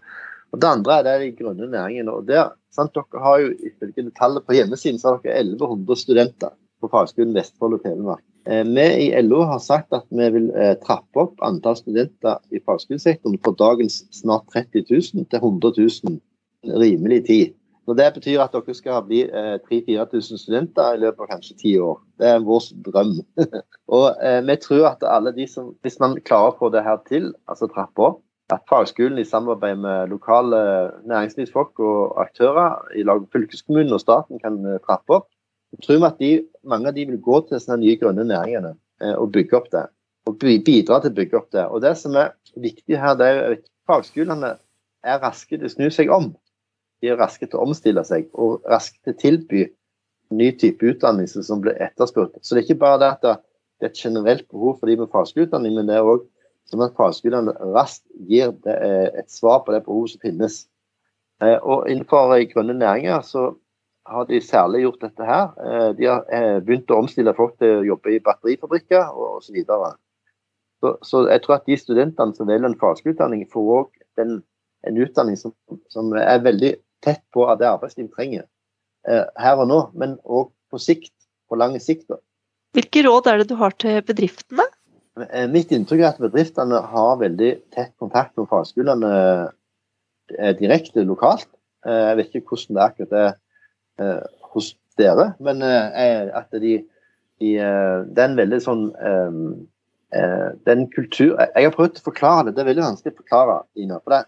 Og 0.51 0.59
Det 0.59 0.67
andre 0.67 0.97
er 0.97 1.07
det 1.07 1.19
de 1.23 1.31
grønne 1.39 1.71
næringene. 1.71 2.11
og 2.11 2.27
der, 2.27 2.51
sant, 2.75 2.95
Dere 2.95 3.23
har 3.23 3.39
jo 3.45 3.53
ifølge 3.55 4.11
tallet 4.19 4.47
på 4.47 4.57
hjemmesiden 4.59 4.99
så 4.99 5.15
har 5.15 5.23
dere 5.23 5.39
1100 5.45 6.03
studenter 6.03 6.51
på 6.81 6.91
Fagskolen 6.93 7.37
Vestfold 7.37 7.79
og 7.79 7.85
Telemark. 7.85 8.25
Eh, 8.49 8.65
vi 8.65 8.87
i 9.07 9.23
LO 9.23 9.45
har 9.49 9.61
sagt 9.63 9.93
at 9.97 10.07
vi 10.09 10.29
vil 10.35 10.51
eh, 10.57 10.75
trappe 10.81 11.25
opp 11.27 11.45
antall 11.45 11.77
studenter 11.79 12.41
i 12.51 12.63
fagskolesektoren 12.65 13.39
fra 13.45 13.55
dagens 13.59 14.03
snart 14.17 14.49
30 14.55 14.87
000 14.89 15.29
til 15.31 15.41
100 15.41 15.75
000 15.79 16.81
rimelig 16.81 17.25
tid. 17.27 17.57
Så 17.85 17.95
Det 17.95 18.07
betyr 18.15 18.41
at 18.45 18.53
dere 18.55 18.75
skal 18.77 19.03
bli 19.03 19.25
eh, 19.27 19.57
3000-4000 19.67 20.39
studenter 20.39 20.95
i 20.95 21.01
løpet 21.03 21.25
av 21.25 21.31
kanskje 21.33 21.57
ti 21.59 21.73
år. 21.83 21.97
Det 22.21 22.29
er 22.29 22.45
vår 22.47 22.67
drøm. 22.87 23.17
og 23.97 24.07
eh, 24.23 24.41
vi 24.47 24.57
tror 24.63 24.93
at 24.93 25.07
alle 25.09 25.33
de 25.35 25.47
som, 25.51 25.73
hvis 25.83 25.99
man 26.01 26.15
klarer 26.23 26.53
å 26.53 26.59
få 26.61 26.71
det 26.71 26.85
her 26.87 27.01
til, 27.09 27.33
altså 27.51 27.67
trappe 27.73 28.05
opp, 28.07 28.21
at 28.55 28.63
fagskolen 28.71 29.19
i 29.19 29.27
samarbeid 29.27 29.83
med 29.83 30.11
lokale 30.11 30.61
næringslivsfolk 31.09 31.83
og 31.87 32.17
aktører 32.23 32.79
i 32.99 33.05
lag 33.07 33.23
med 33.23 33.31
fylkeskommunen 33.35 33.95
og 33.95 34.03
staten 34.03 34.43
kan 34.43 34.59
eh, 34.67 34.81
trappe 34.87 35.21
opp, 35.21 35.29
tror 35.79 36.01
vi 36.01 36.09
at 36.09 36.21
de, 36.21 36.31
mange 36.67 36.91
av 36.91 36.97
de 36.97 37.07
vil 37.07 37.23
gå 37.23 37.41
til 37.49 37.63
sånne 37.63 37.85
nye 37.85 37.99
grønne 38.01 38.27
næringene 38.27 38.75
eh, 38.75 39.15
og 39.15 39.31
bygge 39.37 39.59
opp 39.59 39.71
det. 39.73 39.87
Og 40.29 40.37
bidra 40.41 41.01
til 41.01 41.13
å 41.13 41.17
bygge 41.17 41.39
opp 41.39 41.51
det. 41.55 41.67
Og 41.71 41.83
Det 41.83 41.95
som 41.99 42.19
er 42.19 42.35
viktig 42.61 42.99
her, 42.99 43.17
det 43.19 43.29
er 43.31 43.43
at 43.55 43.67
fagskolene 43.89 44.57
er 45.01 45.23
raske 45.23 45.57
til 45.57 45.67
å 45.67 45.73
snu 45.73 45.89
seg 45.95 46.11
om 46.13 46.33
de 47.01 47.11
er 47.11 47.21
raske 47.21 47.47
til 47.47 47.59
å 47.59 47.67
omstille 47.67 48.03
seg 48.07 48.29
og 48.37 48.67
raske 48.69 48.99
til 49.05 49.15
å 49.15 49.21
tilby 49.21 49.63
ny 50.37 50.51
type 50.61 50.85
utdannelse 50.87 51.43
som 51.47 51.63
blir 51.65 51.79
etterspurt. 51.83 52.37
Så 52.43 52.55
det 52.55 52.63
er 52.63 52.69
ikke 52.69 52.83
bare 52.85 53.01
det 53.03 53.13
at 53.17 53.25
det 53.25 53.33
er 53.89 53.91
et 53.91 54.03
generelt 54.05 54.47
behov 54.53 54.77
for 54.79 54.91
de 54.91 54.99
med 55.01 55.11
fagskoleutdanning, 55.13 55.75
men 55.79 55.89
det 55.89 55.97
er 55.97 56.07
òg 56.07 56.27
som 56.71 56.83
at 56.85 56.95
fagskolene 56.99 57.57
raskt 57.75 58.05
gir 58.29 58.53
eh, 58.69 59.09
et 59.19 59.33
svar 59.33 59.65
på 59.65 59.75
det 59.75 59.83
behovet 59.87 60.13
som 60.13 60.23
finnes. 60.23 60.61
Eh, 61.43 61.57
og 61.57 61.89
Innenfor 61.91 62.37
grønne 62.53 62.77
næringer 62.79 63.25
så 63.27 63.49
har 64.11 64.29
de 64.29 64.41
særlig 64.43 64.85
gjort 64.85 65.03
dette 65.07 65.27
her. 65.27 65.51
Eh, 65.65 65.89
de 65.99 66.09
har 66.11 66.61
begynt 66.67 66.91
å 66.91 67.01
omstille 67.05 67.35
folk 67.37 67.57
til 67.63 67.81
å 67.81 67.89
jobbe 67.93 68.15
i 68.17 68.23
batterifabrikker 68.25 69.17
osv. 69.31 69.63
Så, 69.65 69.81
så, 70.83 70.95
så 71.07 71.25
jeg 71.31 71.45
tror 71.45 71.59
at 71.61 71.69
de 71.71 71.79
studentene 71.79 72.37
som 72.37 72.49
velger 72.51 72.71
en 72.71 72.81
fagskoleutdanning, 72.81 73.47
får 73.53 73.75
òg 73.79 73.91
en 74.87 75.01
utdanning 75.01 75.37
som, 75.39 75.55
som 75.93 76.13
er 76.17 76.43
veldig 76.45 76.75
tett 77.05 77.23
på 77.35 77.47
det 77.61 77.69
arbeidslivet 77.69 78.13
trenger 78.17 78.45
eh, 79.09 79.25
her 79.41 79.61
og 79.61 79.71
nå, 79.71 79.81
men 79.99 80.19
òg 80.25 80.51
på 80.71 80.81
sikt, 80.81 81.15
på 81.51 81.59
lang 81.59 81.77
sikt. 81.83 82.13
Hvilke 82.77 83.05
råd 83.07 83.31
er 83.31 83.41
det 83.41 83.51
du 83.51 83.57
har 83.61 83.75
til 83.81 84.01
bedriftene? 84.07 84.67
Eh, 85.27 85.47
mitt 85.51 85.73
inntrykk 85.75 86.05
er 86.05 86.11
at 86.13 86.23
bedriftene 86.23 86.83
har 86.93 87.21
veldig 87.23 87.53
tett 87.75 87.95
kontakt 88.01 88.37
med 88.39 88.49
fagskolene 88.51 89.15
eh, 90.37 90.53
direkte 90.61 91.05
lokalt. 91.07 91.49
Jeg 91.81 92.17
vet 92.19 92.35
ikke 92.37 92.53
hvordan 92.53 92.77
det 92.77 92.81
er 92.81 92.91
akkurat 92.91 93.13
det 93.15 93.29
hos 94.53 94.73
dere, 94.99 95.31
men 95.41 95.63
at 95.63 96.49
de, 96.53 96.79
de, 97.41 97.51
det 97.55 98.21
er 98.21 98.27
en 98.27 98.39
veldig 98.39 98.59
sånn 98.65 98.85
den 100.67 100.81
kultur 100.91 101.37
Jeg 101.39 101.63
har 101.69 101.75
prøvd 101.77 102.01
å 102.01 102.07
forklare 102.09 102.49
det, 102.49 102.57
det 102.57 102.65
er 102.65 102.69
veldig 102.73 102.83
vanskelig 102.83 103.15
å 103.15 103.21
forklare, 103.21 103.57
Ina. 103.79 104.01
for 104.03 104.17
det 104.17 104.25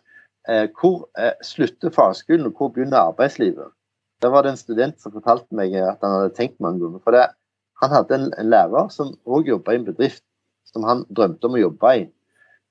eh, 0.49 0.69
hvor 0.79 1.07
eh, 1.19 1.35
slutter 1.45 1.91
fagskolen, 1.95 2.47
og 2.47 2.59
hvor 2.59 2.73
begynner 2.75 3.03
arbeidslivet? 3.03 3.73
Da 4.23 4.31
var 4.31 4.45
det 4.45 4.55
en 4.55 4.61
student 4.61 4.99
som 5.01 5.15
fortalte 5.15 5.55
meg 5.57 5.75
at 5.75 6.03
han 6.03 6.17
hadde 6.17 6.35
tenkt 6.37 6.61
mange 6.63 6.83
ganger. 6.83 7.03
For 7.05 7.17
det, 7.17 7.27
han 7.83 7.95
hadde 7.95 8.19
en, 8.19 8.29
en 8.39 8.51
lærer 8.51 8.91
som 8.95 9.15
òg 9.27 9.51
jobba 9.51 9.75
i 9.75 9.81
en 9.81 9.89
bedrift 9.89 10.25
som 10.69 10.87
han 10.87 11.03
drømte 11.11 11.49
om 11.49 11.59
å 11.59 11.65
jobbe 11.65 11.95
i. 11.99 12.05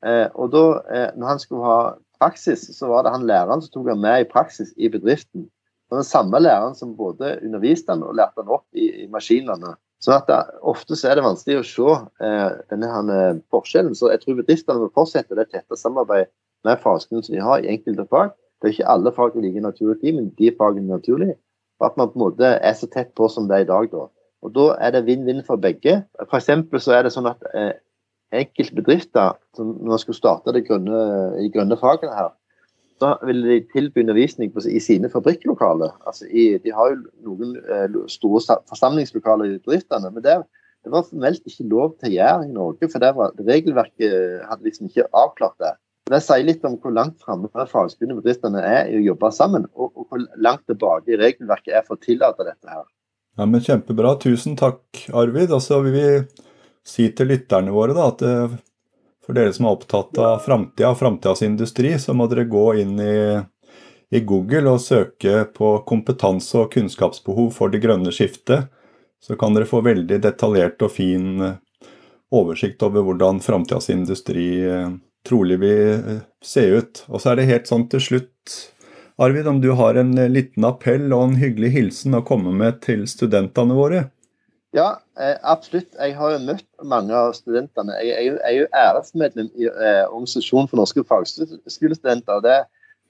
Eh, 0.08 0.28
og 0.34 0.54
da 0.56 0.66
eh, 0.90 1.10
når 1.20 1.34
han 1.34 1.42
skulle 1.44 1.68
ha 1.68 1.82
praksis, 2.22 2.64
så 2.78 2.92
var 2.92 3.06
det 3.06 3.16
han 3.16 3.28
læreren 3.28 3.64
som 3.64 3.74
tok 3.74 3.92
han 3.92 4.02
med 4.02 4.24
i 4.24 4.30
praksis 4.30 4.72
i 4.78 4.90
bedriften. 4.92 5.50
Og 5.92 6.00
den 6.00 6.08
samme 6.08 6.40
læreren 6.40 6.76
som 6.76 6.96
både 6.96 7.36
underviste 7.44 7.92
han 7.92 8.04
og 8.08 8.16
lærte 8.16 8.40
han 8.40 8.54
opp 8.56 8.68
i, 8.72 8.88
i 9.04 9.08
maskinene. 9.12 9.76
Så 10.02 10.16
det, 10.28 10.38
Ofte 10.66 10.96
så 10.98 11.12
er 11.12 11.20
det 11.20 11.26
vanskelig 11.26 11.60
å 11.60 11.66
se 11.68 11.98
eh, 12.26 12.54
denne 12.72 12.90
her, 12.90 13.12
eh, 13.14 13.42
forskjellen. 13.54 13.94
Så 13.98 14.10
jeg 14.10 14.24
tror 14.24 14.40
bedriftene 14.40 14.82
må 14.82 14.90
fortsette 14.96 15.38
det 15.38 15.50
tette 15.52 15.78
samarbeidet 15.78 16.32
med 16.66 16.80
fagskolen 16.82 17.26
som 17.26 17.36
de 17.36 17.44
har 17.44 17.62
i 17.62 17.70
enkelte 17.76 18.08
fag. 18.10 18.34
Det 18.62 18.70
er 18.70 18.76
ikke 18.78 18.90
alle 18.94 19.14
fag 19.14 19.36
som 19.36 19.44
like 19.44 19.62
naturlig, 19.62 20.16
men 20.16 20.32
de 20.38 20.50
fagene 20.58 20.88
er 20.88 21.02
naturlige. 21.02 21.38
Og 21.82 21.90
at 21.90 21.96
man 21.98 22.10
på 22.10 22.20
en 22.20 22.26
måte 22.28 22.56
er 22.56 22.76
så 22.78 22.90
tett 22.90 23.14
på 23.18 23.28
som 23.30 23.48
det 23.50 23.58
er 23.60 23.66
i 23.66 23.70
dag. 23.70 23.92
Da. 23.92 24.08
Og 24.46 24.54
da 24.56 24.68
er 24.82 24.96
det 24.96 25.06
vinn-vinn 25.10 25.44
for 25.46 25.62
begge. 25.62 26.02
For 26.30 26.42
så 26.42 26.98
er 26.98 27.06
det 27.06 27.14
sånn 27.14 27.30
at 27.30 27.46
eh, 27.58 27.74
enkelte 28.42 28.78
bedrifter 28.78 29.38
som 29.58 29.76
når 29.76 29.96
man 29.96 30.02
skulle 30.02 30.22
starte 30.22 30.54
det 30.56 30.64
grønne, 30.70 31.02
i 31.42 31.50
grønne 31.54 31.78
fagene 31.78 32.16
her, 32.16 32.32
så 33.02 33.16
vil 33.26 33.42
de 33.42 33.60
tilby 33.74 34.04
undervisning 34.04 34.52
i 34.70 34.80
sine 34.84 35.10
fabrikklokaler. 35.10 35.94
Altså 36.06 36.28
de 36.30 36.74
har 36.76 36.92
jo 36.94 37.00
noen 37.26 37.56
eh, 37.58 38.02
store 38.14 38.60
forsamlingslokaler 38.70 39.50
i 39.50 39.56
bedriftene. 39.58 40.12
men 40.14 40.22
det, 40.26 40.36
det 40.86 40.94
var 40.94 41.08
formelt 41.08 41.46
ikke 41.50 41.70
lov 41.70 41.96
til 41.98 42.12
å 42.12 42.16
gjøre 42.18 42.46
i 42.46 42.54
Norge, 42.54 42.90
for 42.94 43.08
var, 43.18 43.34
regelverket 43.48 44.46
hadde 44.50 44.68
liksom 44.68 44.90
ikke 44.92 45.10
avklart 45.18 45.58
det. 45.62 45.74
Det 46.12 46.20
sier 46.26 46.46
litt 46.46 46.64
om 46.68 46.78
hvor 46.82 46.94
langt 46.94 47.22
framme 47.24 47.50
fagskolebedriftene 47.54 48.62
er 48.66 48.90
i 48.90 48.98
å 49.00 49.04
jobbe 49.12 49.30
sammen, 49.36 49.68
og, 49.74 49.92
og, 49.94 50.08
hvor 50.10 50.24
langt 50.42 50.66
tilbake 50.70 51.14
i 51.14 51.20
regelverket 51.22 51.78
er 51.78 51.86
for 51.86 51.98
å 51.98 52.04
tillate 52.04 52.48
dette 52.48 52.70
her. 52.70 52.86
Ja, 53.40 53.48
men 53.48 53.64
Kjempebra. 53.64 54.18
Tusen 54.20 54.58
takk, 54.60 54.84
Arvid. 55.16 55.54
Og 55.56 55.62
så 55.64 55.80
vil 55.86 55.96
vi 55.96 56.08
si 56.86 57.08
til 57.16 57.32
lytterne 57.32 57.74
våre 57.74 57.96
da, 57.96 58.10
at 58.12 58.26
eh, 58.28 58.58
for 59.26 59.38
dere 59.38 59.54
som 59.54 59.68
er 59.68 59.76
opptatt 59.78 60.18
av 60.18 60.40
framtida 60.46 60.92
og 60.92 61.00
framtidas 61.00 61.44
industri, 61.46 61.94
så 62.00 62.16
må 62.18 62.28
dere 62.32 62.50
gå 62.50 62.66
inn 62.82 62.98
i, 63.00 63.18
i 64.12 64.22
Google 64.26 64.74
og 64.74 64.82
søke 64.82 65.46
på 65.54 65.76
kompetanse 65.88 66.58
og 66.64 66.72
kunnskapsbehov 66.74 67.52
for 67.56 67.74
det 67.74 67.84
grønne 67.84 68.14
skiftet. 68.16 68.72
Så 69.22 69.38
kan 69.38 69.54
dere 69.54 69.70
få 69.70 69.84
veldig 69.86 70.18
detaljert 70.24 70.82
og 70.82 70.96
fin 70.96 71.46
eh, 71.46 71.58
oversikt 72.34 72.82
over 72.82 73.06
hvordan 73.06 73.42
framtidas 73.46 73.92
industri 73.94 74.48
eh, 74.66 74.90
trolig 75.28 75.60
vil 75.62 75.92
eh, 75.94 76.24
se 76.42 76.66
ut. 76.74 77.04
Og 77.08 77.22
så 77.22 77.32
er 77.32 77.38
det 77.38 77.50
helt 77.52 77.70
sånn 77.70 77.86
til 77.92 78.02
slutt, 78.02 78.56
Arvid, 79.22 79.46
om 79.46 79.60
du 79.62 79.70
har 79.78 80.00
en 80.02 80.16
liten 80.34 80.66
appell 80.66 81.12
og 81.14 81.28
en 81.28 81.38
hyggelig 81.38 81.70
hilsen 81.76 82.18
å 82.18 82.24
komme 82.26 82.56
med 82.58 82.82
til 82.82 83.06
studentene 83.06 83.78
våre? 83.78 84.08
Ja, 84.76 84.90
eh, 85.20 85.38
absolutt. 85.44 85.90
Jeg 86.00 86.16
har 86.16 86.32
jo 86.32 86.44
møtt 86.46 86.68
mange 86.88 87.16
av 87.16 87.34
studentene. 87.36 87.98
Jeg 88.08 88.38
er 88.40 88.54
jo 88.56 88.68
æresmedlem 88.72 89.50
i 89.60 89.68
Organisasjonen 89.68 90.70
for 90.72 90.80
norske 90.80 91.04
fagskolestudenter. 91.10 92.38
og 92.38 92.46
det, 92.46 92.62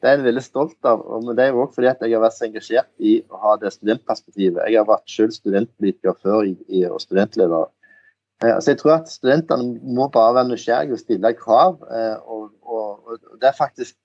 det 0.01 0.09
er 0.09 0.17
jeg 0.17 0.25
veldig 0.25 0.43
stolt 0.45 0.89
av. 0.89 1.03
Men 1.21 1.37
det 1.37 1.45
er 1.45 1.53
jo 1.53 1.61
også 1.65 1.77
fordi 1.77 1.91
jeg 1.91 2.15
har 2.15 2.25
vært 2.25 2.37
så 2.39 2.47
engasjert 2.47 2.89
i 2.97 3.19
å 3.29 3.43
ha 3.43 3.53
det 3.61 3.73
studentperspektivet. 3.75 4.63
Jeg 4.65 4.81
har 4.81 4.89
vært 4.89 5.13
selv 5.17 5.37
studentpolitiker 5.37 6.17
før 6.23 6.49
i, 6.49 6.81
og 6.89 7.01
studentleder 7.05 7.69
Eh, 8.43 8.55
altså 8.55 8.71
jeg 8.71 8.77
tror 8.77 8.91
at 8.91 9.09
Studentene 9.09 9.79
må 9.95 10.07
bare 10.07 10.35
være 10.35 10.49
nysgjerrige 10.49 10.97
og 10.97 10.99
stille 10.99 11.33
krav. 11.33 11.77
Eh, 11.97 12.17
og, 12.25 12.49
og, 12.61 13.07
og, 13.07 13.17
Det 13.41 13.49
er 13.49 13.57
faktisk 13.57 13.95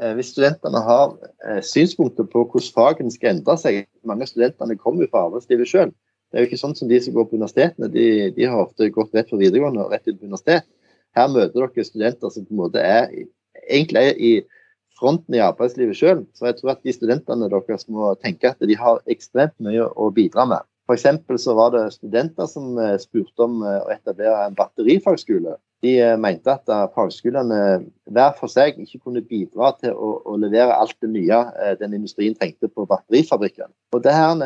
eh, 0.00 0.14
hvis 0.14 0.32
studentene 0.32 0.80
har 0.80 1.16
eh, 1.46 1.62
synspunkter 1.62 2.24
på 2.32 2.46
hvordan 2.48 2.72
fagene 2.74 3.12
skal 3.12 3.36
endre 3.36 3.58
seg 3.60 3.84
Mange 4.04 4.24
av 4.24 4.32
studentene 4.32 4.78
kommer 4.80 5.04
jo 5.04 5.12
fra 5.12 5.26
arbeidslivet 5.28 5.68
sjøl. 5.68 5.92
Det 6.34 6.40
er 6.40 6.42
jo 6.42 6.48
ikke 6.48 6.58
sånn 6.58 6.72
som 6.74 6.88
de 6.90 6.98
som 6.98 7.14
går 7.14 7.28
på 7.30 7.36
universitetene. 7.38 7.86
De, 7.94 8.06
de 8.34 8.46
har 8.50 8.64
ofte 8.64 8.88
gått 8.90 9.12
rett 9.14 9.28
fra 9.30 9.36
videregående 9.38 9.84
og 9.84 9.92
rett 9.94 10.08
på 10.08 10.26
universitet. 10.26 10.66
Her 11.14 11.28
møter 11.30 11.60
dere 11.60 11.84
studenter 11.86 12.32
som 12.34 12.42
på 12.48 12.56
en 12.56 12.58
måte 12.58 12.82
er 12.82 13.06
egentlig 13.70 14.02
er 14.02 14.18
i 14.18 14.32
fronten 14.98 15.36
i 15.38 15.42
arbeidslivet 15.46 15.94
sjøl. 15.94 16.24
Så 16.34 16.48
jeg 16.48 16.56
tror 16.58 16.72
at 16.74 16.82
de 16.82 16.94
studentene 16.96 17.46
deres 17.52 17.86
må 17.86 18.10
tenke 18.18 18.50
at 18.50 18.66
de 18.66 18.74
har 18.80 18.98
ekstremt 19.14 19.54
mye 19.62 19.86
å 19.86 20.08
bidra 20.16 20.48
med. 20.50 20.66
F.eks. 20.90 21.06
så 21.44 21.54
var 21.54 21.70
det 21.70 21.84
studenter 21.94 22.50
som 22.50 22.74
eh, 22.82 22.98
spurte 22.98 23.46
om 23.46 23.62
eh, 23.62 23.78
å 23.86 23.94
etablere 23.94 24.48
en 24.48 24.58
batterifagskole. 24.58 25.54
De 25.82 25.94
eh, 26.00 26.14
mente 26.20 26.52
at 26.52 26.70
fagskolene 26.94 27.58
hver 28.14 28.36
for 28.38 28.52
seg 28.52 28.78
ikke 28.80 29.00
kunne 29.02 29.24
bidra 29.24 29.72
til 29.80 29.92
å, 29.92 30.10
å 30.24 30.36
levere 30.40 30.76
alt 30.76 30.96
det 31.02 31.10
nye 31.12 31.40
den 31.80 31.96
industrien 31.98 32.36
trengte 32.38 32.70
på 32.70 32.86
batterifabrikken. 32.88 33.72
Og 33.96 34.04
det, 34.04 34.14
her, 34.14 34.38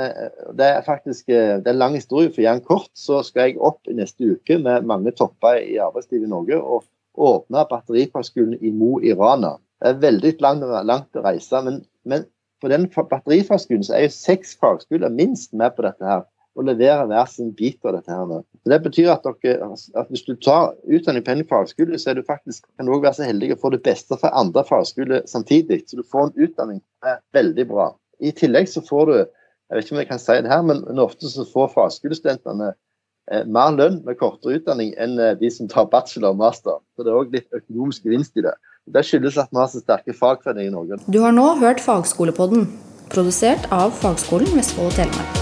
det 0.58 0.70
er 0.72 0.86
faktisk 0.86 1.28
det 1.28 1.66
er 1.66 1.74
en 1.74 1.82
lang 1.82 1.98
historie. 1.98 2.32
For 2.32 2.42
gjerne 2.42 2.64
kort 2.66 2.90
så 2.98 3.20
skal 3.26 3.50
jeg 3.50 3.60
opp 3.60 3.86
neste 3.92 4.34
uke 4.34 4.58
med 4.62 4.88
mange 4.88 5.14
topper 5.14 5.60
i 5.62 5.78
arbeidslivet 5.82 6.26
i 6.26 6.32
Norge 6.32 6.58
og 6.58 6.88
åpne 7.18 7.66
batterifagskolen 7.70 8.58
i 8.62 8.72
Mo 8.74 8.98
i 9.02 9.14
Rana. 9.14 9.56
Det 9.82 9.92
er 9.92 10.02
veldig 10.02 10.34
langt, 10.42 10.66
langt 10.86 11.18
å 11.18 11.22
reise, 11.24 11.62
men, 11.66 11.82
men 12.08 12.26
på 12.62 12.70
den 12.72 12.88
batterifagskolen 12.90 13.86
er 13.94 14.06
jo 14.06 14.14
seks 14.14 14.56
fagskoler 14.58 15.12
minst 15.14 15.54
med 15.54 15.76
på 15.76 15.86
dette 15.86 16.04
her. 16.04 16.26
Og 16.58 16.66
leverer 16.66 17.06
hver 17.06 17.28
sin 17.30 17.52
bit 17.54 17.78
av 17.86 17.94
dette. 17.94 18.10
her. 18.10 18.42
Så 18.64 18.72
det 18.72 18.80
betyr 18.82 19.12
at, 19.12 19.26
dere, 19.44 19.68
at 19.94 20.08
hvis 20.10 20.24
du 20.26 20.32
tar 20.42 20.72
utdanning 20.90 21.22
på 21.22 21.36
en 21.36 21.44
fagskole, 21.46 21.98
så 22.02 22.16
du 22.18 22.24
faktisk, 22.26 22.66
kan 22.74 22.88
du 22.88 22.92
også 22.96 23.04
være 23.04 23.18
så 23.20 23.28
heldig 23.28 23.52
å 23.54 23.60
få 23.62 23.70
det 23.76 23.84
beste 23.86 24.18
fra 24.18 24.32
andre 24.34 24.64
fagskoler 24.66 25.22
samtidig. 25.30 25.84
Så 25.86 26.00
du 26.00 26.02
får 26.02 26.28
en 26.28 26.48
utdanning 26.48 26.80
som 26.82 27.12
er 27.12 27.20
veldig 27.38 27.68
bra. 27.70 27.92
I 28.18 28.34
tillegg 28.34 28.66
så 28.66 28.82
får 28.82 29.06
du 29.06 29.16
jeg 29.68 29.76
vet 29.76 29.84
ikke 29.84 29.94
om 29.94 30.00
jeg 30.00 30.08
kan 30.08 30.20
si 30.22 30.36
det 30.44 30.48
her, 30.48 30.62
men 30.64 31.00
ofte 31.02 31.28
så 31.28 31.44
får 31.44 31.74
fagskolestudentene 31.74 32.70
eh, 32.72 33.42
mer 33.44 33.74
lønn 33.76 33.98
med 34.06 34.16
kortere 34.20 34.56
utdanning 34.56 34.94
enn 34.96 35.18
eh, 35.20 35.34
de 35.36 35.50
som 35.52 35.68
tar 35.68 35.90
bachelor 35.92 36.32
og 36.32 36.40
master. 36.40 36.78
Så 36.96 37.04
det 37.04 37.12
er 37.12 37.18
òg 37.20 37.34
litt 37.36 37.52
økonomisk 37.52 38.08
gevinst 38.08 38.40
i 38.40 38.46
det. 38.48 38.54
Det 38.88 39.04
skyldes 39.04 39.36
at 39.36 39.52
vi 39.52 39.60
har 39.60 39.68
så 39.68 39.82
sterke 39.84 40.16
fagforeninger 40.16 40.72
i 40.72 40.76
Norge. 40.76 41.00
Du 41.04 41.20
har 41.20 41.36
nå 41.36 41.50
hørt 41.60 41.84
Fagskolepodden, 41.84 42.64
produsert 43.12 43.68
av 43.68 43.92
Fagskolen 44.00 44.56
Vestfold 44.56 44.88
og 44.88 44.96
Telemark. 44.96 45.37